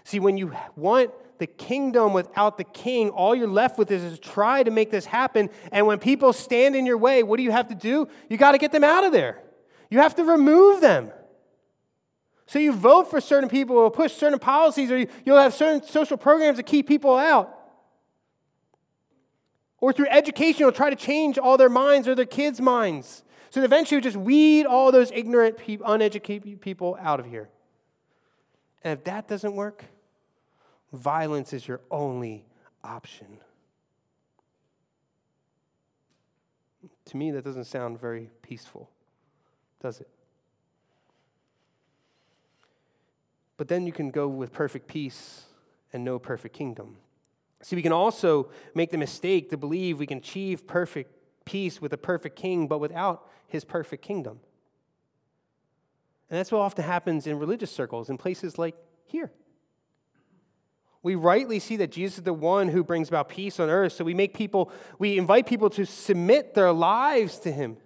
See, 0.08 0.22
when 0.22 0.38
you 0.38 0.54
want 0.78 1.12
the 1.38 1.48
kingdom 1.48 2.14
without 2.14 2.58
the 2.58 2.64
king, 2.64 3.10
all 3.10 3.36
you're 3.36 3.46
left 3.46 3.78
with 3.78 3.92
is, 3.92 4.02
is 4.04 4.20
try 4.20 4.64
to 4.64 4.72
make 4.72 4.90
this 4.90 5.04
happen. 5.04 5.50
And 5.70 5.86
when 5.86 6.00
people 6.00 6.32
stand 6.32 6.78
in 6.78 6.86
your 6.86 6.98
way, 6.98 7.24
what 7.24 7.36
do 7.36 7.44
you 7.44 7.52
have 7.52 7.68
to 7.68 7.76
do? 7.76 8.08
You 8.30 8.38
got 8.38 8.54
to 8.54 8.58
get 8.58 8.72
them 8.72 8.86
out 8.86 9.04
of 9.04 9.12
there. 9.12 9.44
You 9.90 10.00
have 10.00 10.16
to 10.16 10.24
remove 10.24 10.80
them. 10.80 11.12
So 12.46 12.58
you 12.58 12.72
vote 12.72 13.10
for 13.10 13.20
certain 13.20 13.50
people 13.50 13.76
or 13.76 13.92
push 13.92 14.14
certain 14.14 14.40
policies, 14.40 14.92
or 14.92 15.06
you'll 15.26 15.42
have 15.42 15.54
certain 15.54 15.84
social 15.84 16.16
programs 16.16 16.56
to 16.56 16.64
keep 16.64 16.88
people 16.88 17.18
out. 17.18 17.54
Or 19.82 19.92
through 19.92 20.08
education, 20.08 20.62
you'll 20.62 20.72
try 20.72 20.90
to 20.90 20.96
change 20.96 21.38
all 21.38 21.58
their 21.58 21.68
minds 21.68 22.08
or 22.08 22.16
their 22.16 22.24
kids' 22.24 22.62
minds. 22.62 23.26
So 23.50 23.62
eventually, 23.62 23.98
you 23.98 24.02
just 24.02 24.16
weed 24.16 24.68
all 24.68 24.94
those 24.94 25.12
ignorant, 25.12 25.58
uneducated 25.86 26.62
people 26.62 26.98
out 27.02 27.20
of 27.20 27.26
here. 27.26 27.50
And 28.86 28.98
if 28.98 29.04
that 29.04 29.28
doesn't 29.28 29.54
work, 29.54 29.84
violence 30.94 31.54
is 31.54 31.68
your 31.68 31.82
only 31.92 32.46
option. 32.84 33.40
To 37.06 37.18
me, 37.18 37.32
that 37.32 37.44
doesn't 37.44 37.66
sound 37.66 38.00
very 38.00 38.30
peaceful, 38.42 38.90
does 39.82 40.02
it? 40.02 40.10
But 43.56 43.68
then 43.68 43.88
you 43.88 43.92
can 43.92 44.12
go 44.12 44.28
with 44.28 44.52
perfect 44.52 44.88
peace 44.88 45.46
and 45.94 46.04
no 46.04 46.20
perfect 46.20 46.56
kingdom. 46.56 46.98
See, 47.62 47.76
we 47.76 47.82
can 47.82 47.92
also 47.92 48.50
make 48.76 48.92
the 48.92 48.98
mistake 48.98 49.50
to 49.50 49.58
believe 49.58 49.98
we 49.98 50.06
can 50.06 50.20
achieve 50.20 50.68
perfect 50.68 51.12
peace 51.44 51.82
with 51.82 51.92
a 51.94 51.98
perfect 51.98 52.36
king, 52.36 52.68
but 52.68 52.80
without 52.80 53.28
his 53.48 53.66
perfect 53.66 54.04
kingdom. 54.04 54.40
And 56.30 56.38
that's 56.38 56.52
what 56.52 56.60
often 56.60 56.84
happens 56.84 57.26
in 57.26 57.40
religious 57.40 57.72
circles, 57.72 58.10
in 58.10 58.18
places 58.18 58.58
like 58.58 58.76
here. 59.06 59.32
We 61.08 61.16
rightly 61.16 61.60
see 61.60 61.78
that 61.78 61.90
Jesus 61.90 62.18
is 62.18 62.26
the 62.26 62.34
one 62.34 62.68
who 62.68 62.84
brings 62.84 63.08
about 63.08 63.30
peace 63.30 63.62
on 63.62 63.70
earth, 63.70 63.94
so 63.94 64.04
we 64.04 64.14
make 64.14 64.34
people, 64.34 64.70
we 65.00 65.18
invite 65.18 65.48
people 65.48 65.70
to 65.70 65.86
submit 65.86 66.54
their 66.54 66.74
lives 66.74 67.40
to 67.40 67.52
him. 67.54 67.78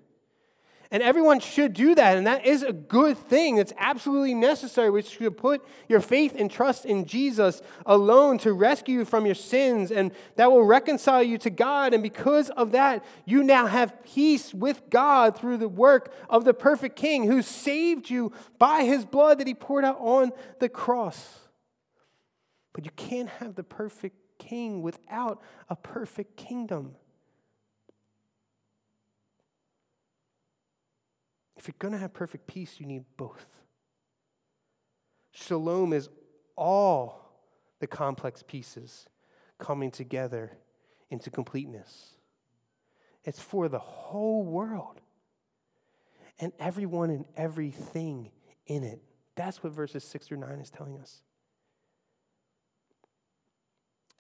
And 0.90 1.04
everyone 1.04 1.40
should 1.40 1.74
do 1.74 1.94
that, 1.94 2.18
and 2.18 2.26
that 2.26 2.48
is 2.48 2.64
a 2.64 2.74
good 2.74 3.20
thing. 3.20 3.58
It's 3.60 3.74
absolutely 3.78 4.34
necessary. 4.34 4.90
We 4.90 5.04
should 5.04 5.38
put 5.38 5.64
your 5.88 6.00
faith 6.00 6.34
and 6.36 6.50
trust 6.50 6.84
in 6.84 7.06
Jesus 7.06 7.62
alone 7.86 8.40
to 8.40 8.54
rescue 8.54 8.98
you 8.98 9.06
from 9.06 9.28
your 9.28 9.36
sins, 9.36 9.92
and 9.92 10.12
that 10.38 10.52
will 10.52 10.64
reconcile 10.64 11.22
you 11.22 11.38
to 11.38 11.52
God. 11.52 11.94
And 11.94 12.02
because 12.02 12.50
of 12.50 12.72
that, 12.72 13.06
you 13.26 13.44
now 13.44 13.68
have 13.68 14.04
peace 14.04 14.52
with 14.52 14.82
God 14.90 15.38
through 15.38 15.58
the 15.58 15.70
work 15.70 16.12
of 16.28 16.44
the 16.44 16.56
perfect 16.56 16.96
King 16.96 17.28
who 17.28 17.44
saved 17.44 18.10
you 18.10 18.32
by 18.58 18.82
his 18.82 19.06
blood 19.06 19.38
that 19.38 19.46
he 19.46 19.54
poured 19.54 19.86
out 19.86 20.00
on 20.00 20.32
the 20.58 20.70
cross. 20.70 21.41
But 22.74 22.86
you 22.86 22.92
can't 22.96 23.30
have 23.30 23.56
the 23.56 23.64
perfect 23.64 24.16
King 24.42 24.82
without 24.82 25.42
a 25.70 25.76
perfect 25.76 26.36
kingdom. 26.36 26.96
If 31.58 31.68
you're 31.68 31.76
going 31.78 31.94
to 31.94 32.00
have 32.00 32.12
perfect 32.12 32.48
peace, 32.48 32.80
you 32.80 32.88
need 32.88 33.04
both. 33.18 33.46
Shalom 35.32 35.94
is 35.94 36.10
all 36.56 37.38
the 37.80 37.86
complex 37.86 38.42
pieces 38.42 39.06
coming 39.60 39.92
together 39.92 40.58
into 41.12 41.30
completeness. 41.30 42.16
It's 43.24 43.40
for 43.40 43.70
the 43.70 43.78
whole 43.78 44.44
world 44.44 45.02
and 46.40 46.52
everyone 46.58 47.12
and 47.12 47.26
everything 47.38 48.32
in 48.66 48.84
it. 48.84 49.04
That's 49.36 49.64
what 49.64 49.72
verses 49.72 50.04
6 50.04 50.26
through 50.26 50.40
9 50.40 50.50
is 50.60 50.72
telling 50.72 50.98
us. 50.98 51.22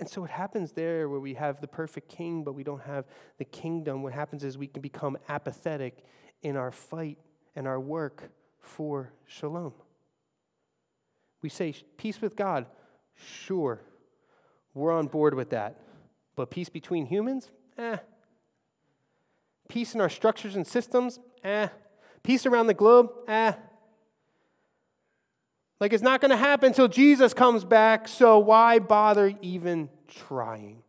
And 0.01 0.09
so, 0.09 0.21
what 0.21 0.31
happens 0.31 0.71
there, 0.71 1.07
where 1.07 1.19
we 1.19 1.35
have 1.35 1.61
the 1.61 1.67
perfect 1.67 2.09
king, 2.09 2.43
but 2.43 2.53
we 2.53 2.63
don't 2.63 2.81
have 2.81 3.05
the 3.37 3.45
kingdom, 3.45 4.01
what 4.01 4.13
happens 4.13 4.43
is 4.43 4.57
we 4.57 4.65
can 4.65 4.81
become 4.81 5.15
apathetic 5.29 6.03
in 6.41 6.57
our 6.57 6.71
fight 6.71 7.19
and 7.55 7.67
our 7.67 7.79
work 7.79 8.31
for 8.59 9.13
shalom. 9.27 9.73
We 11.43 11.49
say, 11.49 11.75
peace 11.97 12.19
with 12.19 12.35
God, 12.35 12.65
sure, 13.13 13.79
we're 14.73 14.91
on 14.91 15.05
board 15.05 15.35
with 15.35 15.51
that. 15.51 15.79
But 16.35 16.49
peace 16.49 16.69
between 16.69 17.05
humans, 17.05 17.51
eh. 17.77 17.97
Peace 19.69 19.93
in 19.93 20.01
our 20.01 20.09
structures 20.09 20.55
and 20.55 20.65
systems, 20.65 21.19
eh. 21.43 21.67
Peace 22.23 22.47
around 22.47 22.65
the 22.65 22.73
globe, 22.73 23.11
eh. 23.27 23.53
Like 25.81 25.93
it's 25.93 26.03
not 26.03 26.21
going 26.21 26.29
to 26.29 26.37
happen 26.37 26.67
until 26.67 26.87
Jesus 26.87 27.33
comes 27.33 27.65
back, 27.65 28.07
so 28.07 28.37
why 28.37 28.77
bother 28.77 29.33
even 29.41 29.89
trying? 30.07 30.83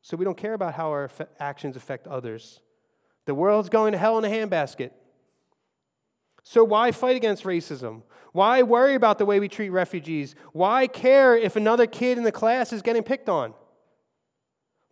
So 0.00 0.16
we 0.16 0.24
don't 0.24 0.38
care 0.38 0.54
about 0.54 0.72
how 0.72 0.88
our 0.88 1.10
actions 1.38 1.76
affect 1.76 2.06
others. 2.06 2.60
The 3.26 3.34
world's 3.34 3.68
going 3.68 3.92
to 3.92 3.98
hell 3.98 4.16
in 4.16 4.24
a 4.24 4.28
handbasket. 4.28 4.92
So 6.42 6.64
why 6.64 6.92
fight 6.92 7.14
against 7.14 7.44
racism? 7.44 8.04
Why 8.32 8.62
worry 8.62 8.94
about 8.94 9.18
the 9.18 9.26
way 9.26 9.38
we 9.38 9.48
treat 9.48 9.68
refugees? 9.68 10.34
Why 10.52 10.86
care 10.86 11.36
if 11.36 11.56
another 11.56 11.86
kid 11.86 12.16
in 12.16 12.24
the 12.24 12.32
class 12.32 12.72
is 12.72 12.80
getting 12.80 13.02
picked 13.02 13.28
on? 13.28 13.52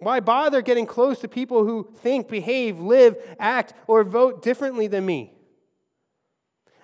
Why 0.00 0.20
bother 0.20 0.60
getting 0.60 0.84
close 0.84 1.20
to 1.20 1.28
people 1.28 1.64
who 1.64 1.88
think, 1.96 2.28
behave, 2.28 2.78
live, 2.78 3.16
act, 3.38 3.72
or 3.86 4.04
vote 4.04 4.42
differently 4.42 4.86
than 4.86 5.06
me? 5.06 5.35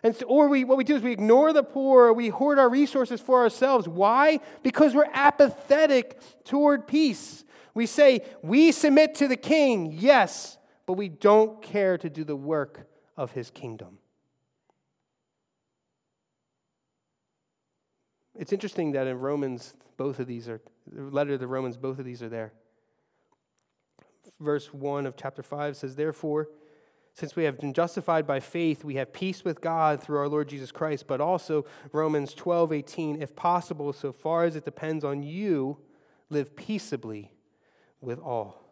And 0.02 0.16
so, 0.16 0.26
or 0.26 0.48
we, 0.48 0.64
what 0.64 0.78
we 0.78 0.84
do 0.84 0.96
is 0.96 1.02
we 1.02 1.12
ignore 1.12 1.52
the 1.52 1.62
poor, 1.62 2.12
we 2.12 2.28
hoard 2.28 2.58
our 2.58 2.68
resources 2.68 3.20
for 3.20 3.40
ourselves. 3.40 3.86
Why? 3.86 4.40
Because 4.62 4.94
we're 4.94 5.10
apathetic 5.12 6.20
toward 6.44 6.88
peace. 6.88 7.44
We 7.74 7.86
say, 7.86 8.22
we 8.42 8.72
submit 8.72 9.14
to 9.16 9.28
the 9.28 9.36
king, 9.36 9.92
yes, 9.92 10.58
but 10.86 10.94
we 10.94 11.08
don't 11.08 11.62
care 11.62 11.96
to 11.98 12.10
do 12.10 12.24
the 12.24 12.36
work 12.36 12.88
of 13.16 13.32
his 13.32 13.50
kingdom. 13.50 13.98
It's 18.34 18.52
interesting 18.52 18.92
that 18.92 19.06
in 19.06 19.18
Romans, 19.18 19.74
both 19.96 20.18
of 20.18 20.26
these 20.26 20.48
are, 20.48 20.60
the 20.90 21.02
letter 21.02 21.32
to 21.32 21.38
the 21.38 21.46
Romans, 21.46 21.76
both 21.76 21.98
of 21.98 22.04
these 22.04 22.22
are 22.22 22.28
there. 22.28 22.52
Verse 24.40 24.72
1 24.72 25.06
of 25.06 25.16
chapter 25.16 25.42
5 25.42 25.76
says, 25.76 25.94
Therefore, 25.94 26.48
since 27.14 27.36
we 27.36 27.44
have 27.44 27.58
been 27.58 27.74
justified 27.74 28.26
by 28.26 28.40
faith, 28.40 28.84
we 28.84 28.94
have 28.94 29.12
peace 29.12 29.44
with 29.44 29.60
God 29.60 30.02
through 30.02 30.18
our 30.18 30.28
Lord 30.28 30.48
Jesus 30.48 30.72
Christ. 30.72 31.06
But 31.06 31.20
also, 31.20 31.66
Romans 31.92 32.32
12, 32.32 32.72
18, 32.72 33.20
if 33.20 33.36
possible, 33.36 33.92
so 33.92 34.12
far 34.12 34.44
as 34.44 34.56
it 34.56 34.64
depends 34.64 35.04
on 35.04 35.22
you, 35.22 35.78
live 36.30 36.56
peaceably 36.56 37.32
with 38.00 38.18
all. 38.18 38.62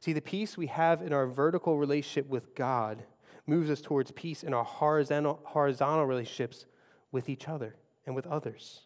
See, 0.00 0.14
the 0.14 0.22
peace 0.22 0.56
we 0.56 0.68
have 0.68 1.02
in 1.02 1.12
our 1.12 1.26
vertical 1.26 1.78
relationship 1.78 2.28
with 2.28 2.54
God 2.54 3.04
moves 3.46 3.70
us 3.70 3.80
towards 3.80 4.10
peace 4.12 4.42
in 4.42 4.54
our 4.54 4.64
horizontal, 4.64 5.40
horizontal 5.44 6.06
relationships 6.06 6.64
with 7.12 7.28
each 7.28 7.48
other 7.48 7.76
and 8.06 8.14
with 8.14 8.26
others. 8.26 8.85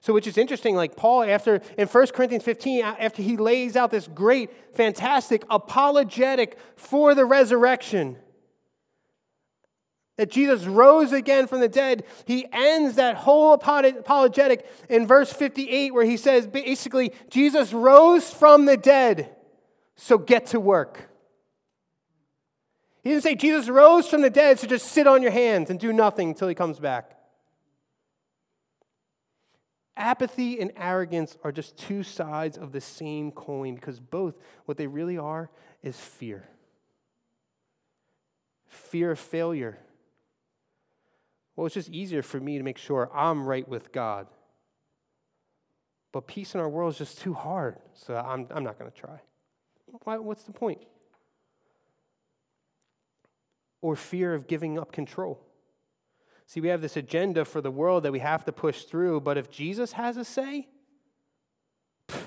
So, 0.00 0.14
which 0.14 0.26
is 0.26 0.38
interesting, 0.38 0.76
like 0.76 0.96
Paul, 0.96 1.24
after 1.24 1.60
in 1.76 1.86
1 1.86 2.06
Corinthians 2.08 2.42
15, 2.44 2.82
after 2.82 3.22
he 3.22 3.36
lays 3.36 3.76
out 3.76 3.90
this 3.90 4.08
great, 4.08 4.50
fantastic 4.74 5.44
apologetic 5.50 6.58
for 6.76 7.14
the 7.14 7.26
resurrection, 7.26 8.16
that 10.16 10.30
Jesus 10.30 10.64
rose 10.66 11.12
again 11.12 11.46
from 11.46 11.60
the 11.60 11.68
dead, 11.68 12.04
he 12.26 12.46
ends 12.52 12.96
that 12.96 13.16
whole 13.16 13.54
apologetic 13.54 14.66
in 14.88 15.06
verse 15.06 15.32
58, 15.32 15.92
where 15.92 16.04
he 16.04 16.16
says 16.16 16.46
basically, 16.46 17.12
Jesus 17.30 17.72
rose 17.72 18.30
from 18.30 18.64
the 18.64 18.76
dead. 18.76 19.34
So 19.96 20.16
get 20.16 20.46
to 20.46 20.60
work. 20.60 21.10
He 23.02 23.10
didn't 23.10 23.22
say 23.22 23.34
Jesus 23.34 23.68
rose 23.68 24.08
from 24.08 24.22
the 24.22 24.30
dead, 24.30 24.58
so 24.58 24.66
just 24.66 24.92
sit 24.92 25.06
on 25.06 25.22
your 25.22 25.30
hands 25.30 25.68
and 25.68 25.78
do 25.78 25.92
nothing 25.92 26.28
until 26.28 26.48
he 26.48 26.54
comes 26.54 26.78
back. 26.78 27.19
Apathy 29.96 30.60
and 30.60 30.72
arrogance 30.76 31.36
are 31.44 31.52
just 31.52 31.76
two 31.76 32.02
sides 32.02 32.56
of 32.56 32.72
the 32.72 32.80
same 32.80 33.32
coin 33.32 33.74
because 33.74 34.00
both, 34.00 34.34
what 34.64 34.78
they 34.78 34.86
really 34.86 35.18
are, 35.18 35.50
is 35.82 35.98
fear. 35.98 36.48
Fear 38.66 39.12
of 39.12 39.18
failure. 39.18 39.78
Well, 41.56 41.66
it's 41.66 41.74
just 41.74 41.90
easier 41.90 42.22
for 42.22 42.40
me 42.40 42.56
to 42.56 42.64
make 42.64 42.78
sure 42.78 43.10
I'm 43.14 43.46
right 43.46 43.68
with 43.68 43.92
God. 43.92 44.26
But 46.12 46.26
peace 46.26 46.54
in 46.54 46.60
our 46.60 46.68
world 46.68 46.92
is 46.92 46.98
just 46.98 47.18
too 47.18 47.34
hard, 47.34 47.76
so 47.94 48.16
I'm, 48.16 48.46
I'm 48.50 48.64
not 48.64 48.78
going 48.78 48.90
to 48.90 48.96
try. 48.96 49.20
Why, 50.04 50.16
what's 50.18 50.44
the 50.44 50.52
point? 50.52 50.82
Or 53.82 53.96
fear 53.96 54.34
of 54.34 54.46
giving 54.46 54.78
up 54.78 54.92
control. 54.92 55.40
See, 56.50 56.60
we 56.60 56.66
have 56.66 56.80
this 56.80 56.96
agenda 56.96 57.44
for 57.44 57.60
the 57.60 57.70
world 57.70 58.02
that 58.02 58.10
we 58.10 58.18
have 58.18 58.44
to 58.46 58.50
push 58.50 58.82
through, 58.82 59.20
but 59.20 59.38
if 59.38 59.52
Jesus 59.52 59.92
has 59.92 60.16
a 60.16 60.24
say, 60.24 60.66
then 62.08 62.26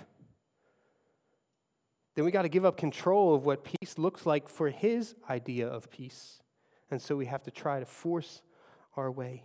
we 2.23 2.31
got 2.31 2.43
to 2.43 2.47
give 2.47 2.63
up 2.63 2.77
control 2.77 3.35
of 3.35 3.43
what 3.43 3.65
peace 3.65 3.97
looks 3.97 4.25
like 4.25 4.47
for 4.47 4.69
his 4.69 5.13
idea 5.29 5.67
of 5.67 5.91
peace. 5.91 6.39
And 6.89 7.01
so 7.01 7.17
we 7.17 7.25
have 7.25 7.43
to 7.43 7.51
try 7.51 7.81
to 7.81 7.85
force 7.85 8.41
our 8.95 9.11
way. 9.11 9.43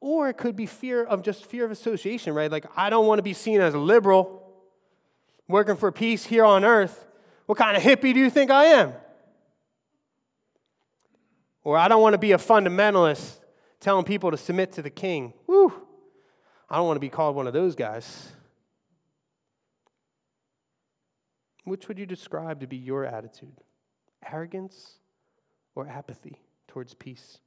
Or 0.00 0.30
it 0.30 0.38
could 0.38 0.56
be 0.56 0.64
fear 0.64 1.04
of 1.04 1.20
just 1.20 1.44
fear 1.44 1.66
of 1.66 1.70
association, 1.70 2.32
right? 2.32 2.50
Like, 2.50 2.64
I 2.78 2.88
don't 2.88 3.06
want 3.06 3.18
to 3.18 3.22
be 3.22 3.34
seen 3.34 3.60
as 3.60 3.74
a 3.74 3.78
liberal 3.78 4.54
working 5.48 5.76
for 5.76 5.92
peace 5.92 6.24
here 6.24 6.46
on 6.46 6.64
earth. 6.64 7.04
What 7.44 7.58
kind 7.58 7.76
of 7.76 7.82
hippie 7.82 8.14
do 8.14 8.20
you 8.20 8.30
think 8.30 8.50
I 8.50 8.64
am? 8.64 8.94
Or 11.62 11.76
I 11.76 11.88
don't 11.88 12.00
want 12.00 12.14
to 12.14 12.18
be 12.18 12.32
a 12.32 12.38
fundamentalist 12.38 13.40
telling 13.86 14.04
people 14.04 14.32
to 14.32 14.36
submit 14.36 14.72
to 14.72 14.82
the 14.82 14.90
king. 14.90 15.32
Woo! 15.46 15.72
I 16.68 16.74
don't 16.74 16.88
want 16.88 16.96
to 16.96 17.00
be 17.00 17.08
called 17.08 17.36
one 17.36 17.46
of 17.46 17.52
those 17.52 17.76
guys. 17.76 18.32
Which 21.62 21.86
would 21.86 21.96
you 21.96 22.04
describe 22.04 22.58
to 22.62 22.66
be 22.66 22.76
your 22.76 23.04
attitude? 23.04 23.60
Arrogance 24.28 24.98
or 25.76 25.86
apathy 25.86 26.40
towards 26.66 26.94
peace? 26.94 27.38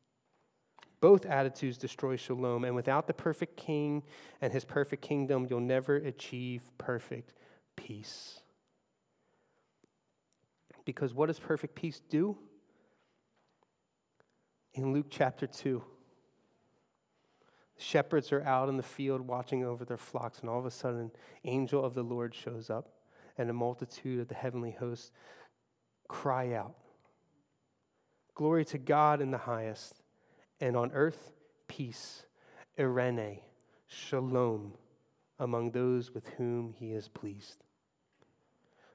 Both 1.01 1.25
attitudes 1.25 1.77
destroy 1.77 2.15
shalom, 2.15 2.63
and 2.63 2.73
without 2.73 3.07
the 3.07 3.13
perfect 3.13 3.57
king 3.57 4.01
and 4.39 4.53
his 4.53 4.63
perfect 4.63 5.01
kingdom, 5.01 5.45
you'll 5.49 5.59
never 5.59 5.97
achieve 5.97 6.61
perfect 6.77 7.33
peace. 7.75 8.39
Because 10.85 11.13
what 11.13 11.25
does 11.25 11.37
perfect 11.37 11.75
peace 11.75 12.01
do? 12.09 12.37
In 14.73 14.93
Luke 14.93 15.07
chapter 15.09 15.45
2, 15.45 15.83
Shepherds 17.81 18.33
are 18.33 18.43
out 18.43 18.67
in 18.67 18.75
the 18.75 18.83
field 18.83 19.21
watching 19.21 19.63
over 19.63 19.85
their 19.85 19.97
flocks, 19.97 20.41
and 20.41 20.49
all 20.49 20.59
of 20.59 20.65
a 20.65 20.71
sudden, 20.71 20.99
an 20.99 21.11
angel 21.45 21.83
of 21.83 21.93
the 21.93 22.03
Lord 22.03 22.35
shows 22.35 22.69
up, 22.69 22.89
and 23.37 23.49
a 23.49 23.53
multitude 23.53 24.19
of 24.19 24.27
the 24.27 24.35
heavenly 24.35 24.71
hosts 24.71 25.11
cry 26.09 26.53
out 26.53 26.75
Glory 28.35 28.65
to 28.65 28.77
God 28.77 29.21
in 29.21 29.31
the 29.31 29.37
highest, 29.37 30.01
and 30.59 30.75
on 30.75 30.91
earth, 30.93 31.31
peace, 31.69 32.25
Irene, 32.77 33.39
shalom, 33.87 34.73
among 35.39 35.71
those 35.71 36.13
with 36.13 36.27
whom 36.37 36.73
he 36.77 36.91
is 36.91 37.07
pleased. 37.07 37.63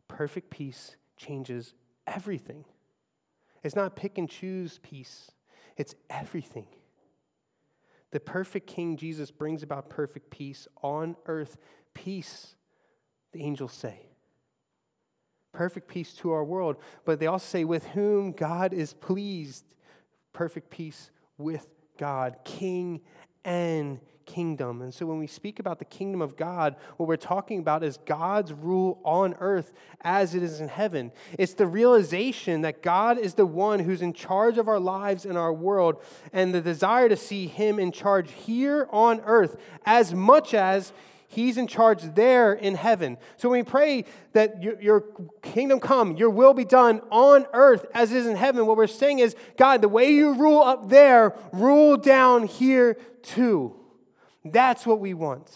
Perfect 0.08 0.50
peace 0.50 0.96
changes 1.16 1.72
everything. 2.06 2.66
It's 3.62 3.76
not 3.76 3.96
pick 3.96 4.18
and 4.18 4.28
choose 4.28 4.78
peace, 4.82 5.30
it's 5.78 5.94
everything. 6.10 6.66
The 8.14 8.20
perfect 8.20 8.68
King 8.68 8.96
Jesus 8.96 9.32
brings 9.32 9.64
about 9.64 9.90
perfect 9.90 10.30
peace 10.30 10.68
on 10.84 11.16
earth. 11.26 11.58
Peace, 11.94 12.54
the 13.32 13.42
angels 13.42 13.72
say. 13.72 14.06
Perfect 15.52 15.88
peace 15.88 16.12
to 16.18 16.30
our 16.30 16.44
world. 16.44 16.76
But 17.04 17.18
they 17.18 17.26
also 17.26 17.44
say, 17.44 17.64
with 17.64 17.84
whom 17.88 18.30
God 18.30 18.72
is 18.72 18.94
pleased. 18.94 19.64
Perfect 20.32 20.70
peace 20.70 21.10
with 21.38 21.68
God, 21.98 22.36
King 22.44 23.00
and 23.44 23.98
kingdom. 24.26 24.82
And 24.82 24.92
so 24.92 25.06
when 25.06 25.18
we 25.18 25.26
speak 25.26 25.58
about 25.58 25.78
the 25.78 25.84
kingdom 25.84 26.20
of 26.20 26.36
God, 26.36 26.76
what 26.96 27.08
we're 27.08 27.16
talking 27.16 27.58
about 27.58 27.82
is 27.82 27.98
God's 28.06 28.52
rule 28.52 29.00
on 29.04 29.34
earth 29.40 29.72
as 30.00 30.34
it 30.34 30.42
is 30.42 30.60
in 30.60 30.68
heaven. 30.68 31.12
It's 31.38 31.54
the 31.54 31.66
realization 31.66 32.62
that 32.62 32.82
God 32.82 33.18
is 33.18 33.34
the 33.34 33.46
one 33.46 33.80
who's 33.80 34.02
in 34.02 34.12
charge 34.12 34.58
of 34.58 34.68
our 34.68 34.80
lives 34.80 35.24
and 35.24 35.38
our 35.38 35.52
world, 35.52 36.02
and 36.32 36.54
the 36.54 36.60
desire 36.60 37.08
to 37.08 37.16
see 37.16 37.46
Him 37.46 37.78
in 37.78 37.92
charge 37.92 38.30
here 38.32 38.88
on 38.90 39.20
earth 39.24 39.56
as 39.84 40.14
much 40.14 40.54
as 40.54 40.92
He's 41.34 41.56
in 41.56 41.66
charge 41.66 42.02
there 42.14 42.52
in 42.52 42.76
heaven. 42.76 43.18
So 43.38 43.48
when 43.48 43.60
we 43.60 43.64
pray 43.64 44.04
that 44.34 44.62
your, 44.62 45.04
kingdom 45.42 45.80
come, 45.80 46.16
your 46.16 46.30
will 46.30 46.54
be 46.54 46.64
done 46.64 47.00
on 47.10 47.46
earth 47.52 47.86
as 47.92 48.12
it 48.12 48.18
is 48.18 48.26
in 48.26 48.36
heaven, 48.36 48.66
what 48.66 48.76
we're 48.76 48.86
saying 48.86 49.18
is, 49.18 49.34
God, 49.56 49.80
the 49.82 49.88
way 49.88 50.10
you 50.10 50.34
rule 50.34 50.62
up 50.62 50.88
there, 50.88 51.34
rule 51.52 51.96
down 51.96 52.46
here 52.46 52.94
too. 53.22 53.74
That's 54.44 54.86
what 54.86 55.00
we 55.00 55.14
want. 55.14 55.50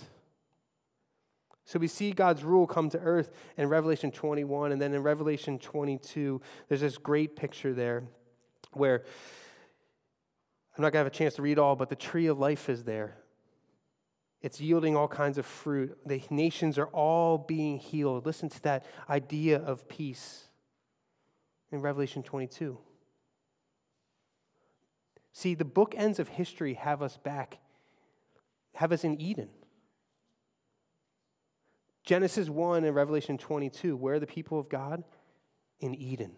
So 1.64 1.79
we 1.79 1.88
see 1.88 2.12
God's 2.12 2.42
rule 2.42 2.66
come 2.66 2.88
to 2.90 2.98
earth 2.98 3.31
in 3.59 3.68
Revelation 3.68 4.11
21, 4.11 4.72
and 4.72 4.81
then 4.81 4.94
in 4.94 5.03
Revelation 5.03 5.59
22, 5.59 6.40
there's 6.68 6.81
this 6.81 6.96
great 6.96 7.37
picture 7.37 7.74
there 7.74 8.05
where 8.72 9.05
I'm 10.77 10.83
not 10.83 10.92
going 10.92 11.05
to 11.05 11.05
have 11.05 11.07
a 11.09 11.11
chance 11.11 11.35
to 11.35 11.42
read 11.42 11.59
all, 11.59 11.77
but 11.77 11.90
the 11.90 11.96
tree 11.96 12.27
of 12.29 12.38
life 12.38 12.70
is 12.70 12.85
there. 12.85 13.18
It's 14.40 14.61
yielding 14.61 14.96
all 14.96 15.09
kinds 15.09 15.37
of 15.37 15.44
fruit. 15.44 15.98
The 16.07 16.22
nations 16.31 16.79
are 16.79 16.87
all 16.87 17.37
being 17.37 17.79
healed. 17.79 18.24
Listen 18.24 18.48
to 18.48 18.62
that 18.62 18.87
idea 19.11 19.59
of 19.59 19.88
peace 19.88 20.44
in 21.70 21.83
Revelation 21.83 22.22
22. 22.22 22.79
See, 25.33 25.55
the 25.55 25.64
bookends 25.64 26.18
of 26.18 26.29
history 26.29 26.74
have 26.74 27.03
us 27.03 27.16
back 27.18 27.59
have 28.74 28.92
us 28.92 29.04
in 29.04 29.20
Eden. 29.20 29.48
Genesis 32.04 32.48
1 32.48 32.85
and 32.85 32.94
Revelation 32.94 33.37
22, 33.37 33.96
where 33.96 34.14
are 34.14 34.20
the 34.20 34.26
people 34.26 34.59
of 34.59 34.68
God? 34.68 35.04
In 35.81 35.94
Eden. 35.94 36.33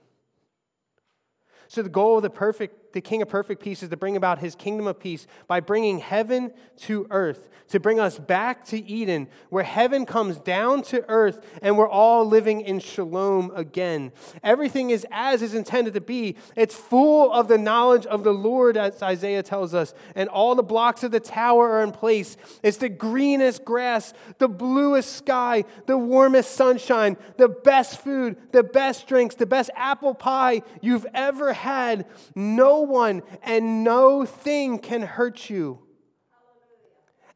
So, 1.69 1.83
the 1.83 1.88
goal 1.88 2.16
of 2.16 2.23
the 2.23 2.31
perfect, 2.31 2.77
the 2.92 3.00
King 3.00 3.22
of 3.22 3.29
perfect 3.29 3.62
peace 3.62 3.83
is 3.83 3.88
to 3.88 3.96
bring 3.96 4.16
about 4.16 4.38
his 4.38 4.55
kingdom 4.55 4.87
of 4.87 4.98
peace 4.98 5.26
by 5.46 5.61
bringing 5.61 5.98
heaven 5.98 6.53
to 6.79 7.07
earth, 7.11 7.48
to 7.68 7.79
bring 7.79 8.00
us 8.00 8.18
back 8.18 8.64
to 8.66 8.85
Eden, 8.85 9.29
where 9.48 9.64
heaven 9.64 10.05
comes 10.05 10.38
down 10.38 10.83
to 10.83 11.05
earth 11.09 11.44
and 11.62 11.79
we're 11.79 11.88
all 11.88 12.24
living 12.24 12.61
in 12.61 12.81
shalom 12.81 13.53
again. 13.55 14.12
Everything 14.42 14.90
is 14.90 15.07
as 15.11 15.42
is 15.42 15.55
intended 15.55 15.94
to 15.94 16.00
be. 16.00 16.37
It's 16.57 16.74
full 16.74 17.33
of 17.33 17.48
the 17.48 17.59
knowledge 17.59 18.07
of 18.07 18.24
the 18.24 18.33
Lord, 18.35 18.76
as 18.76 19.03
Isaiah 19.03 19.42
tells 19.42 19.74
us, 19.74 19.94
and 20.14 20.29
all 20.29 20.55
the 20.55 20.62
blocks 20.62 21.05
of 21.05 21.12
the 21.12 21.20
tower 21.20 21.70
are 21.70 21.83
in 21.83 21.92
place. 21.92 22.37
It's 22.62 22.79
the 22.79 22.88
greenest 22.88 23.64
grass, 23.64 24.12
the 24.38 24.48
bluest 24.48 25.16
sky, 25.16 25.64
the 25.87 25.98
warmest 25.98 26.53
sunshine, 26.53 27.16
the 27.37 27.48
best 27.48 28.00
food, 28.00 28.37
the 28.53 28.62
best 28.62 29.07
drinks, 29.07 29.35
the 29.37 29.46
best 29.46 29.70
apple 29.76 30.14
pie 30.14 30.62
you've 30.81 31.07
ever 31.14 31.53
had, 31.53 32.07
no 32.35 32.80
one 32.87 33.23
and 33.43 33.85
no 33.85 34.25
thing 34.25 34.79
can 34.79 35.03
hurt 35.03 35.51
you. 35.51 35.81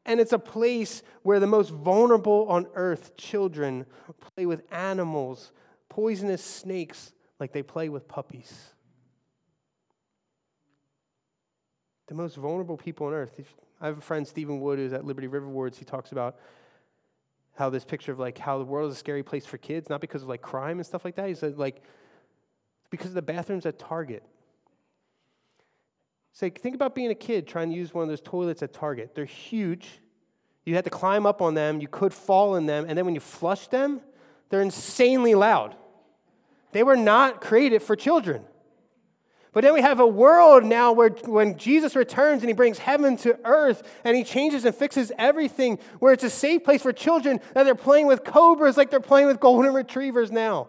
And 0.05 0.19
it's 0.19 0.33
a 0.33 0.39
place 0.39 1.01
where 1.23 1.39
the 1.39 1.47
most 1.47 1.71
vulnerable 1.71 2.45
on 2.47 2.67
earth, 2.75 3.17
children, 3.17 3.85
play 4.35 4.45
with 4.45 4.61
animals, 4.71 5.51
poisonous 5.89 6.43
snakes, 6.43 7.11
like 7.39 7.51
they 7.51 7.63
play 7.63 7.89
with 7.89 8.07
puppies. 8.07 8.53
The 12.07 12.13
most 12.13 12.35
vulnerable 12.35 12.77
people 12.77 13.07
on 13.07 13.13
earth. 13.13 13.39
I 13.81 13.87
have 13.87 13.97
a 13.97 14.01
friend, 14.01 14.27
Stephen 14.27 14.59
Wood, 14.59 14.77
who's 14.77 14.93
at 14.93 15.05
Liberty 15.05 15.27
River 15.27 15.47
Wards. 15.47 15.79
He 15.79 15.85
talks 15.85 16.11
about 16.11 16.37
how 17.55 17.69
this 17.69 17.83
picture 17.83 18.11
of 18.11 18.19
like 18.19 18.37
how 18.37 18.59
the 18.59 18.63
world 18.63 18.91
is 18.91 18.97
a 18.97 18.99
scary 18.99 19.23
place 19.23 19.45
for 19.45 19.57
kids, 19.57 19.89
not 19.89 20.01
because 20.01 20.21
of 20.21 20.29
like 20.29 20.41
crime 20.41 20.77
and 20.77 20.85
stuff 20.85 21.03
like 21.03 21.15
that. 21.15 21.27
He 21.27 21.33
said 21.33 21.57
like 21.57 21.81
because 22.91 23.07
of 23.07 23.13
the 23.13 23.21
bathrooms 23.21 23.65
at 23.65 23.79
Target. 23.79 24.23
Say, 26.35 26.49
think 26.49 26.75
about 26.75 26.95
being 26.95 27.11
a 27.11 27.15
kid 27.15 27.47
trying 27.47 27.69
to 27.69 27.75
use 27.77 27.93
one 27.93 28.03
of 28.03 28.09
those 28.09 28.19
toilets 28.19 28.61
at 28.61 28.73
Target. 28.73 29.15
They're 29.15 29.23
huge. 29.23 29.87
You 30.65 30.75
had 30.75 30.83
to 30.83 30.89
climb 30.89 31.25
up 31.25 31.41
on 31.41 31.53
them, 31.53 31.79
you 31.79 31.87
could 31.87 32.13
fall 32.13 32.57
in 32.57 32.65
them, 32.65 32.85
and 32.89 32.97
then 32.97 33.05
when 33.05 33.15
you 33.15 33.21
flush 33.21 33.67
them, 33.67 34.01
they're 34.49 34.61
insanely 34.61 35.33
loud. 35.33 35.77
They 36.73 36.83
were 36.83 36.97
not 36.97 37.39
created 37.39 37.81
for 37.81 37.95
children. 37.95 38.43
But 39.53 39.63
then 39.63 39.73
we 39.73 39.79
have 39.79 40.01
a 40.01 40.07
world 40.07 40.65
now 40.65 40.91
where 40.91 41.11
when 41.11 41.57
Jesus 41.57 41.95
returns 41.95 42.41
and 42.41 42.49
he 42.49 42.53
brings 42.53 42.79
heaven 42.79 43.15
to 43.17 43.39
earth 43.45 43.83
and 44.03 44.17
he 44.17 44.25
changes 44.25 44.65
and 44.65 44.75
fixes 44.75 45.13
everything, 45.17 45.79
where 45.99 46.11
it's 46.11 46.25
a 46.25 46.29
safe 46.29 46.65
place 46.65 46.81
for 46.81 46.91
children 46.91 47.39
that 47.53 47.63
they're 47.63 47.75
playing 47.75 48.07
with 48.07 48.25
cobras 48.25 48.75
like 48.75 48.89
they're 48.89 48.99
playing 48.99 49.27
with 49.27 49.39
golden 49.39 49.73
retrievers 49.73 50.33
now. 50.33 50.67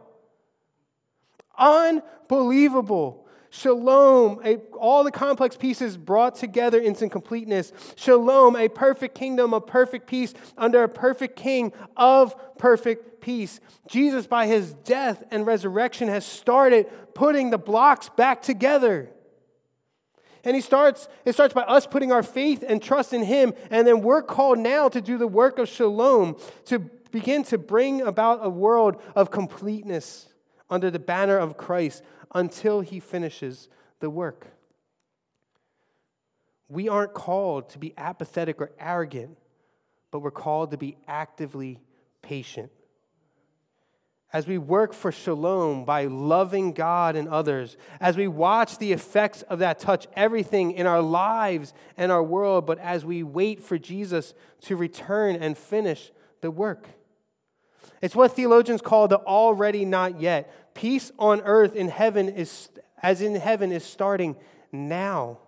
Unbelievable. 1.59 3.26
Shalom, 3.51 4.41
a, 4.45 4.57
all 4.79 5.05
the 5.05 5.11
complex 5.11 5.57
pieces 5.57 5.97
brought 5.97 6.35
together 6.35 6.81
into 6.81 7.09
completeness. 7.09 7.73
Shalom, 7.95 8.57
a 8.57 8.69
perfect 8.69 9.15
kingdom 9.15 9.55
of 9.55 9.67
perfect 9.67 10.07
peace 10.07 10.35
under 10.57 10.83
a 10.83 10.89
perfect 10.89 11.37
king 11.37 11.73
of 11.97 12.35
perfect 12.59 13.21
peace. 13.21 13.61
Jesus, 13.89 14.27
by 14.27 14.47
his 14.47 14.73
death 14.73 15.23
and 15.31 15.47
resurrection, 15.47 16.09
has 16.09 16.27
started 16.27 16.87
putting 17.15 17.51
the 17.51 17.59
blocks 17.59 18.09
back 18.11 18.43
together. 18.43 19.11
And 20.45 20.55
he 20.55 20.63
starts, 20.63 21.09
it 21.25 21.33
starts 21.33 21.53
by 21.53 21.63
us 21.63 21.87
putting 21.87 22.13
our 22.13 22.23
faith 22.23 22.63
and 22.67 22.81
trust 22.81 23.13
in 23.13 23.25
him. 23.25 23.53
And 23.71 23.87
then 23.87 24.01
we're 24.01 24.23
called 24.23 24.59
now 24.59 24.89
to 24.89 25.01
do 25.01 25.19
the 25.19 25.27
work 25.27 25.59
of 25.59 25.69
shalom, 25.69 26.37
to 26.67 26.79
begin 27.11 27.43
to 27.45 27.59
bring 27.59 28.03
about 28.03 28.41
a 28.43 28.49
world 28.51 29.01
of 29.17 29.31
completeness 29.31 30.29
under 30.69 30.91
the 30.91 30.99
banner 30.99 31.39
of 31.39 31.57
Christ 31.57 32.03
until 32.35 32.81
he 32.81 33.01
finishes 33.01 33.69
the 34.01 34.11
work. 34.11 34.49
We 36.69 36.89
aren't 36.89 37.15
called 37.15 37.69
to 37.71 37.79
be 37.79 37.95
apathetic 37.97 38.61
or 38.61 38.73
arrogant, 38.79 39.39
but 40.11 40.21
we're 40.21 40.31
called 40.31 40.73
to 40.73 40.77
be 40.77 40.97
actively 41.07 41.81
patient. 42.23 42.71
As 44.33 44.47
we 44.47 44.59
work 44.59 44.93
for 44.93 45.13
shalom 45.13 45.85
by 45.85 46.07
loving 46.07 46.73
God 46.73 47.15
and 47.15 47.29
others, 47.29 47.77
as 48.01 48.17
we 48.17 48.27
watch 48.27 48.79
the 48.79 48.93
effects 48.93 49.43
of 49.43 49.61
that 49.61 49.79
touch 49.79 50.09
everything 50.15 50.73
in 50.73 50.87
our 50.87 51.01
lives 51.01 51.73
and 51.97 52.11
our 52.11 52.23
world, 52.23 52.67
but 52.67 52.79
as 52.81 53.05
we 53.05 53.23
wait 53.23 53.63
for 53.63 53.79
Jesus 53.79 54.35
to 54.63 54.75
return 54.75 55.37
and 55.37 55.57
finish 55.57 56.11
the 56.41 56.51
work. 56.51 56.89
It's 58.03 58.15
what 58.15 58.33
theologians 58.33 58.81
call 58.81 59.09
the 59.09 59.19
already 59.19 59.85
not 59.85 60.21
yet. 60.21 60.75
Peace 60.75 61.13
on 61.19 61.41
earth 61.43 61.75
in 61.75 61.89
heaven 61.89 62.29
is 62.29 62.69
as 63.03 63.21
in 63.21 63.35
heaven 63.35 63.73
is 63.73 63.85
starting 63.85 64.37
now. 64.73 65.39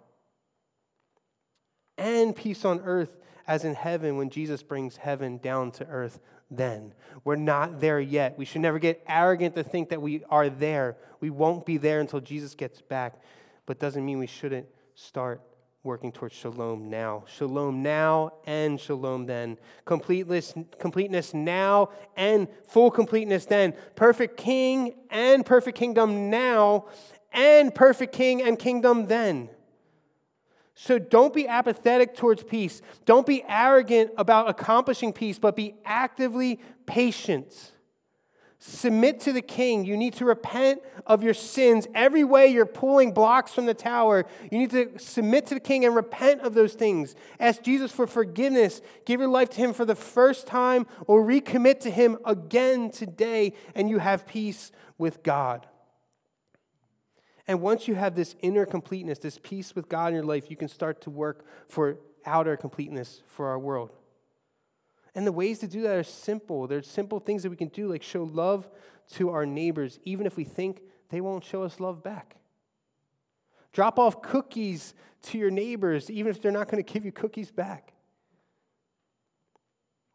And 1.96 2.34
peace 2.34 2.64
on 2.64 2.80
earth 2.80 3.16
as 3.46 3.64
in 3.64 3.74
heaven 3.74 4.16
when 4.16 4.30
Jesus 4.30 4.62
brings 4.62 4.96
heaven 4.96 5.38
down 5.38 5.72
to 5.72 5.86
earth 5.86 6.20
then. 6.50 6.94
We're 7.24 7.36
not 7.36 7.80
there 7.80 8.00
yet. 8.00 8.38
We 8.38 8.44
should 8.44 8.60
never 8.60 8.78
get 8.78 9.02
arrogant 9.08 9.54
to 9.56 9.62
think 9.62 9.88
that 9.90 10.00
we 10.00 10.22
are 10.30 10.48
there. 10.48 10.96
We 11.20 11.30
won't 11.30 11.66
be 11.66 11.76
there 11.76 12.00
until 12.00 12.20
Jesus 12.20 12.54
gets 12.54 12.80
back, 12.80 13.20
but 13.66 13.78
doesn't 13.78 14.04
mean 14.04 14.18
we 14.18 14.26
shouldn't 14.26 14.66
start 14.94 15.40
working 15.84 16.10
towards 16.10 16.34
shalom 16.34 16.90
now. 16.90 17.24
Shalom 17.26 17.82
now 17.82 18.32
and 18.46 18.80
shalom 18.80 19.26
then. 19.26 19.56
Completeness, 19.84 20.52
completeness 20.78 21.32
now 21.32 21.90
and 22.16 22.48
full 22.66 22.90
completeness 22.90 23.46
then. 23.46 23.74
Perfect 23.94 24.36
king 24.36 24.94
and 25.10 25.46
perfect 25.46 25.78
kingdom 25.78 26.30
now 26.30 26.86
and 27.32 27.74
perfect 27.74 28.12
king 28.12 28.42
and 28.42 28.58
kingdom 28.58 29.06
then. 29.06 29.48
So 30.74 30.98
don't 30.98 31.34
be 31.34 31.48
apathetic 31.48 32.14
towards 32.14 32.42
peace. 32.42 32.82
Don't 33.04 33.26
be 33.26 33.44
arrogant 33.48 34.12
about 34.16 34.48
accomplishing 34.48 35.12
peace, 35.12 35.38
but 35.38 35.56
be 35.56 35.74
actively 35.84 36.60
patient. 36.86 37.72
Submit 38.60 39.20
to 39.20 39.32
the 39.32 39.42
king. 39.42 39.84
You 39.84 39.96
need 39.96 40.14
to 40.14 40.24
repent 40.24 40.82
of 41.06 41.22
your 41.22 41.34
sins. 41.34 41.86
Every 41.94 42.24
way 42.24 42.48
you're 42.48 42.66
pulling 42.66 43.12
blocks 43.12 43.54
from 43.54 43.66
the 43.66 43.74
tower, 43.74 44.26
you 44.50 44.58
need 44.58 44.70
to 44.70 44.98
submit 44.98 45.46
to 45.46 45.54
the 45.54 45.60
king 45.60 45.84
and 45.84 45.94
repent 45.94 46.40
of 46.40 46.54
those 46.54 46.74
things. 46.74 47.14
Ask 47.38 47.62
Jesus 47.62 47.92
for 47.92 48.06
forgiveness. 48.06 48.80
Give 49.04 49.20
your 49.20 49.28
life 49.28 49.50
to 49.50 49.56
him 49.58 49.72
for 49.72 49.84
the 49.84 49.94
first 49.94 50.48
time 50.48 50.88
or 51.06 51.22
recommit 51.24 51.78
to 51.80 51.90
him 51.90 52.18
again 52.24 52.90
today, 52.90 53.52
and 53.76 53.88
you 53.88 53.98
have 53.98 54.26
peace 54.26 54.72
with 54.98 55.22
God. 55.22 55.66
And 57.46 57.60
once 57.60 57.86
you 57.86 57.94
have 57.94 58.16
this 58.16 58.34
inner 58.42 58.66
completeness, 58.66 59.20
this 59.20 59.38
peace 59.40 59.76
with 59.76 59.88
God 59.88 60.08
in 60.08 60.14
your 60.14 60.24
life, 60.24 60.50
you 60.50 60.56
can 60.56 60.68
start 60.68 61.00
to 61.02 61.10
work 61.10 61.46
for 61.68 61.98
outer 62.26 62.56
completeness 62.56 63.22
for 63.26 63.46
our 63.46 63.58
world. 63.58 63.92
And 65.18 65.26
the 65.26 65.32
ways 65.32 65.58
to 65.58 65.66
do 65.66 65.82
that 65.82 65.96
are 65.96 66.04
simple. 66.04 66.68
There's 66.68 66.86
simple 66.86 67.18
things 67.18 67.42
that 67.42 67.50
we 67.50 67.56
can 67.56 67.70
do, 67.70 67.88
like 67.88 68.04
show 68.04 68.22
love 68.22 68.68
to 69.14 69.30
our 69.30 69.44
neighbors, 69.44 69.98
even 70.04 70.26
if 70.26 70.36
we 70.36 70.44
think 70.44 70.80
they 71.08 71.20
won't 71.20 71.42
show 71.42 71.64
us 71.64 71.80
love 71.80 72.04
back. 72.04 72.36
Drop 73.72 73.98
off 73.98 74.22
cookies 74.22 74.94
to 75.22 75.36
your 75.36 75.50
neighbors, 75.50 76.08
even 76.08 76.30
if 76.30 76.40
they're 76.40 76.52
not 76.52 76.68
going 76.68 76.80
to 76.80 76.92
give 76.92 77.04
you 77.04 77.10
cookies 77.10 77.50
back. 77.50 77.94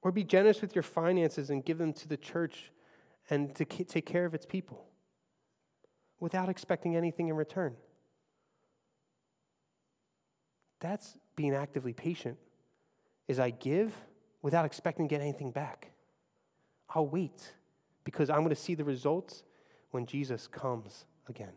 Or 0.02 0.14
be 0.14 0.24
generous 0.24 0.62
with 0.62 0.74
your 0.74 0.84
finances 0.84 1.50
and 1.50 1.66
give 1.66 1.80
them 1.80 1.92
to 1.92 2.08
the 2.08 2.16
church 2.16 2.72
and 3.30 3.54
to 3.56 3.66
take 3.66 4.06
care 4.06 4.24
of 4.24 4.34
its 4.34 4.46
people 4.46 4.86
without 6.22 6.48
expecting 6.48 6.96
anything 6.96 7.28
in 7.28 7.36
return. 7.36 7.76
That's 10.80 11.18
being 11.36 11.54
actively 11.54 11.92
patient. 11.92 12.38
Is 13.28 13.38
I 13.38 13.50
give 13.50 13.94
without 14.44 14.66
expecting 14.66 15.08
to 15.08 15.10
get 15.10 15.22
anything 15.22 15.50
back. 15.50 15.90
I'll 16.94 17.08
wait 17.08 17.54
because 18.04 18.30
I'm 18.30 18.40
going 18.40 18.50
to 18.50 18.56
see 18.56 18.76
the 18.76 18.84
results 18.84 19.42
when 19.90 20.06
Jesus 20.06 20.48
comes 20.48 21.06
again. 21.28 21.54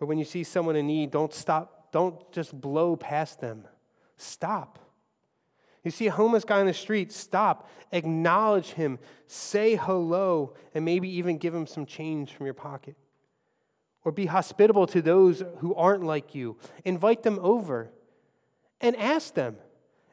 Or 0.00 0.06
when 0.06 0.18
you 0.18 0.24
see 0.24 0.42
someone 0.42 0.74
in 0.74 0.86
need, 0.86 1.10
don't 1.10 1.32
stop, 1.32 1.92
don't 1.92 2.32
just 2.32 2.58
blow 2.58 2.96
past 2.96 3.40
them. 3.40 3.64
Stop. 4.16 4.78
You 5.84 5.90
see 5.90 6.06
a 6.06 6.12
homeless 6.12 6.44
guy 6.44 6.60
on 6.60 6.66
the 6.66 6.74
street, 6.74 7.12
stop, 7.12 7.68
acknowledge 7.92 8.72
him, 8.72 8.98
say 9.26 9.76
hello, 9.76 10.54
and 10.74 10.84
maybe 10.84 11.08
even 11.08 11.38
give 11.38 11.54
him 11.54 11.66
some 11.66 11.86
change 11.86 12.32
from 12.32 12.46
your 12.46 12.54
pocket. 12.54 12.96
Or 14.04 14.12
be 14.12 14.26
hospitable 14.26 14.86
to 14.88 15.02
those 15.02 15.42
who 15.58 15.74
aren't 15.74 16.02
like 16.02 16.34
you. 16.34 16.56
Invite 16.84 17.22
them 17.22 17.38
over 17.42 17.90
and 18.80 18.96
ask 18.96 19.34
them 19.34 19.56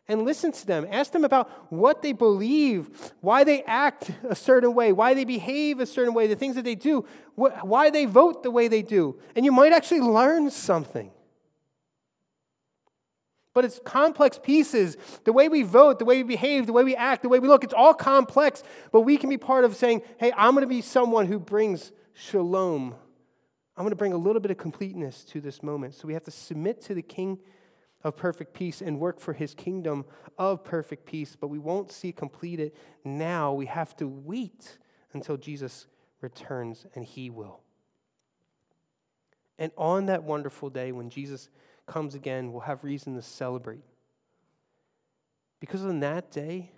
and 0.08 0.24
listen 0.24 0.52
to 0.52 0.66
them. 0.66 0.88
Ask 0.92 1.12
them 1.12 1.24
about 1.24 1.72
what 1.72 2.02
they 2.02 2.14
believe, 2.14 3.12
why 3.22 3.44
they 3.44 3.64
act 3.64 4.12
a 4.28 4.36
certain 4.36 4.74
way, 4.74 4.92
why 4.92 5.14
they 5.14 5.26
behave 5.26 5.80
a 5.80 5.86
certain 5.86 6.14
way, 6.14 6.28
the 6.28 6.36
things 6.36 6.56
that 6.56 6.64
they 6.64 6.76
do, 6.76 7.06
why 7.36 7.90
they 7.90 8.06
vote 8.06 8.44
the 8.44 8.52
way 8.52 8.68
they 8.68 8.82
do. 8.82 9.20
And 9.36 9.44
you 9.46 9.52
might 9.52 9.74
actually 9.74 10.02
learn 10.02 10.52
something. 10.52 11.12
But 13.54 13.64
it's 13.64 13.80
complex 13.86 14.38
pieces. 14.38 14.98
The 15.24 15.32
way 15.32 15.48
we 15.48 15.64
vote, 15.64 15.98
the 15.98 16.06
way 16.06 16.18
we 16.18 16.24
behave, 16.24 16.68
the 16.68 16.74
way 16.74 16.84
we 16.84 16.96
act, 16.96 17.24
the 17.24 17.30
way 17.30 17.40
we 17.40 17.48
look, 17.48 17.64
it's 17.64 17.74
all 17.74 17.94
complex. 17.94 18.64
But 18.92 19.02
we 19.02 19.18
can 19.18 19.30
be 19.30 19.38
part 19.38 19.64
of 19.64 19.76
saying, 19.76 20.02
hey, 20.18 20.34
I'm 20.36 20.54
going 20.54 20.64
to 20.64 20.68
be 20.68 20.82
someone 20.82 21.26
who 21.26 21.40
brings 21.40 21.94
shalom. 22.14 22.96
I'm 23.78 23.84
going 23.84 23.92
to 23.92 23.96
bring 23.96 24.14
a 24.14 24.18
little 24.18 24.42
bit 24.42 24.52
of 24.52 24.58
completeness 24.58 25.24
to 25.26 25.40
this 25.40 25.64
moment. 25.64 25.96
So 25.96 26.06
we 26.06 26.14
have 26.14 26.24
to 26.26 26.32
submit 26.32 26.82
to 26.84 26.94
the 26.94 27.02
King 27.02 27.40
of 28.06 28.16
perfect 28.16 28.54
peace 28.54 28.84
and 28.84 29.00
work 29.00 29.20
for 29.20 29.34
his 29.34 29.56
kingdom 29.56 30.06
of 30.38 30.64
perfect 30.64 31.08
peace, 31.08 31.36
but 31.36 31.48
we 31.48 31.58
won't 31.58 31.92
see 31.92 32.12
completed 32.12 32.72
now. 33.04 33.52
We 33.52 33.66
have 33.66 33.96
to 33.98 34.08
wait 34.08 34.78
until 35.12 35.38
Jesus 35.38 35.88
returns, 36.22 36.86
and 36.94 37.04
he 37.04 37.32
will. 37.32 37.62
And 39.58 39.72
on 39.76 40.06
that 40.06 40.24
wonderful 40.24 40.70
day 40.70 40.92
when 40.92 41.10
Jesus 41.10 41.50
comes 41.88 42.14
again, 42.14 42.52
we'll 42.52 42.62
have 42.62 42.84
reason 42.84 43.16
to 43.16 43.24
celebrate. 43.24 43.84
Because 45.60 45.84
on 45.84 46.00
that 46.02 46.30
day, 46.30 46.74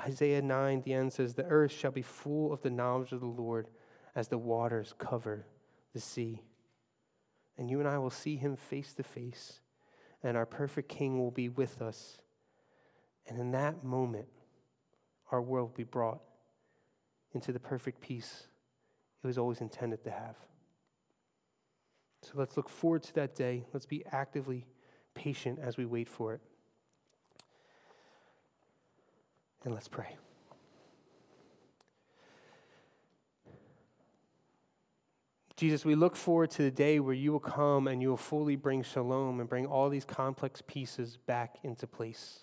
Isaiah 0.00 0.40
9, 0.40 0.82
the 0.86 0.94
end 0.94 1.12
says, 1.12 1.34
The 1.34 1.44
earth 1.44 1.72
shall 1.72 1.90
be 1.90 2.02
full 2.02 2.50
of 2.50 2.62
the 2.62 2.70
knowledge 2.70 3.12
of 3.12 3.20
the 3.20 3.26
Lord 3.26 3.68
as 4.16 4.28
the 4.28 4.38
waters 4.38 4.94
cover 4.96 5.44
the 5.92 6.00
sea. 6.00 6.40
And 7.58 7.68
you 7.68 7.78
and 7.78 7.86
I 7.86 7.98
will 7.98 8.08
see 8.08 8.36
him 8.36 8.56
face 8.56 8.94
to 8.94 9.02
face 9.02 9.60
and 10.24 10.36
our 10.36 10.46
perfect 10.46 10.88
King 10.88 11.18
will 11.18 11.30
be 11.30 11.48
with 11.48 11.80
us. 11.80 12.18
And 13.28 13.38
in 13.38 13.52
that 13.52 13.84
moment, 13.84 14.26
our 15.30 15.40
world 15.40 15.70
will 15.70 15.76
be 15.76 15.84
brought 15.84 16.20
into 17.32 17.52
the 17.52 17.60
perfect 17.60 18.00
peace 18.00 18.48
it 19.24 19.26
was 19.26 19.38
always 19.38 19.62
intended 19.62 20.04
to 20.04 20.10
have. 20.10 20.36
So 22.20 22.32
let's 22.34 22.58
look 22.58 22.68
forward 22.68 23.02
to 23.04 23.14
that 23.14 23.34
day. 23.34 23.64
Let's 23.72 23.86
be 23.86 24.04
actively 24.12 24.66
patient 25.14 25.58
as 25.58 25.78
we 25.78 25.86
wait 25.86 26.08
for 26.08 26.34
it. 26.34 26.40
And 29.64 29.72
let's 29.72 29.88
pray. 29.88 30.16
Jesus, 35.56 35.84
we 35.84 35.94
look 35.94 36.16
forward 36.16 36.50
to 36.52 36.62
the 36.62 36.70
day 36.70 36.98
where 36.98 37.14
you 37.14 37.30
will 37.30 37.38
come 37.38 37.86
and 37.86 38.02
you 38.02 38.08
will 38.08 38.16
fully 38.16 38.56
bring 38.56 38.82
shalom 38.82 39.38
and 39.38 39.48
bring 39.48 39.66
all 39.66 39.88
these 39.88 40.04
complex 40.04 40.62
pieces 40.66 41.16
back 41.16 41.58
into 41.62 41.86
place. 41.86 42.40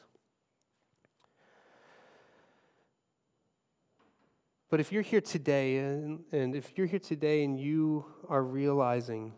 But 4.69 4.79
if 4.79 4.93
you're 4.93 5.01
here 5.01 5.19
today, 5.19 5.79
and, 5.79 6.23
and 6.31 6.55
if 6.55 6.77
you're 6.77 6.87
here 6.87 6.99
today 6.99 7.43
and 7.43 7.59
you 7.59 8.05
are 8.29 8.41
realizing 8.41 9.33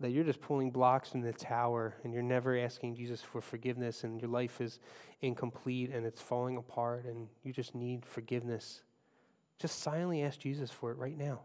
that 0.00 0.10
you're 0.10 0.24
just 0.24 0.42
pulling 0.42 0.70
blocks 0.70 1.08
from 1.10 1.22
the 1.22 1.32
tower 1.32 1.94
and 2.04 2.12
you're 2.12 2.22
never 2.22 2.58
asking 2.58 2.96
Jesus 2.96 3.22
for 3.22 3.40
forgiveness 3.40 4.04
and 4.04 4.20
your 4.20 4.30
life 4.30 4.60
is 4.60 4.80
incomplete 5.22 5.90
and 5.90 6.04
it's 6.04 6.20
falling 6.20 6.58
apart 6.58 7.06
and 7.06 7.28
you 7.42 7.54
just 7.54 7.74
need 7.74 8.04
forgiveness, 8.04 8.82
just 9.58 9.80
silently 9.80 10.22
ask 10.22 10.38
Jesus 10.38 10.70
for 10.70 10.90
it 10.90 10.98
right 10.98 11.16
now. 11.16 11.40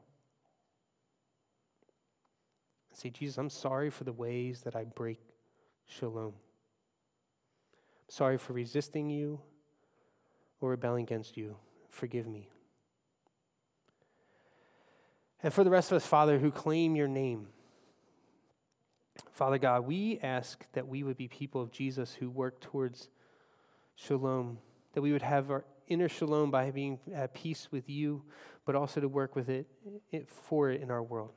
Say, 2.96 3.10
Jesus, 3.10 3.38
I'm 3.38 3.50
sorry 3.50 3.90
for 3.90 4.06
the 4.06 4.14
ways 4.14 4.62
that 4.62 4.74
I 4.74 4.86
break 4.86 5.20
shalom. 5.86 6.28
I'm 6.28 6.34
sorry 8.08 8.38
for 8.38 8.54
resisting 8.54 9.10
you 9.10 9.42
or 10.62 10.70
rebelling 10.70 11.04
against 11.04 11.36
you. 11.36 11.58
Forgive 11.90 12.26
me. 12.26 12.48
And 15.44 15.54
for 15.54 15.66
the 15.66 15.70
rest 15.70 15.92
of 15.92 15.98
us, 15.98 16.06
Father, 16.06 16.40
who 16.40 16.52
claim 16.52 16.96
your 16.96 17.10
name, 17.10 17.50
Father 19.34 19.58
God, 19.58 19.86
we 19.86 20.18
ask 20.24 20.66
that 20.72 20.88
we 20.88 21.04
would 21.04 21.18
be 21.18 21.28
people 21.28 21.62
of 21.62 21.72
Jesus 21.72 22.14
who 22.14 22.30
work 22.30 22.62
towards 22.62 23.10
shalom, 23.96 24.58
that 24.94 25.02
we 25.02 25.12
would 25.12 25.22
have 25.22 25.52
our 25.52 25.66
inner 25.88 26.08
shalom 26.08 26.50
by 26.50 26.72
being 26.72 27.00
at 27.14 27.34
peace 27.34 27.68
with 27.72 27.90
you, 27.90 28.24
but 28.66 28.74
also 28.74 29.02
to 29.02 29.10
work 29.10 29.36
with 29.36 29.50
it, 29.50 29.68
it 30.14 30.30
for 30.30 30.70
it 30.70 30.82
in 30.82 30.90
our 30.90 31.04
world. 31.04 31.34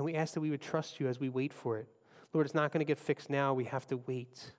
And 0.00 0.04
we 0.06 0.14
ask 0.14 0.32
that 0.32 0.40
we 0.40 0.48
would 0.48 0.62
trust 0.62 0.98
you 0.98 1.08
as 1.08 1.20
we 1.20 1.28
wait 1.28 1.52
for 1.52 1.76
it. 1.76 1.86
Lord, 2.32 2.46
it's 2.46 2.54
not 2.54 2.72
going 2.72 2.78
to 2.78 2.86
get 2.86 2.96
fixed 2.96 3.28
now. 3.28 3.52
We 3.52 3.64
have 3.64 3.86
to 3.88 3.98
wait. 4.06 4.54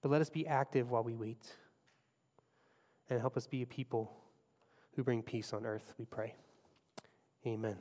But 0.00 0.10
let 0.10 0.22
us 0.22 0.30
be 0.30 0.46
active 0.46 0.90
while 0.90 1.02
we 1.02 1.14
wait. 1.14 1.52
And 3.10 3.20
help 3.20 3.36
us 3.36 3.46
be 3.46 3.60
a 3.60 3.66
people 3.66 4.10
who 4.96 5.04
bring 5.04 5.22
peace 5.22 5.52
on 5.52 5.66
earth, 5.66 5.92
we 5.98 6.06
pray. 6.06 6.34
Amen. 7.46 7.76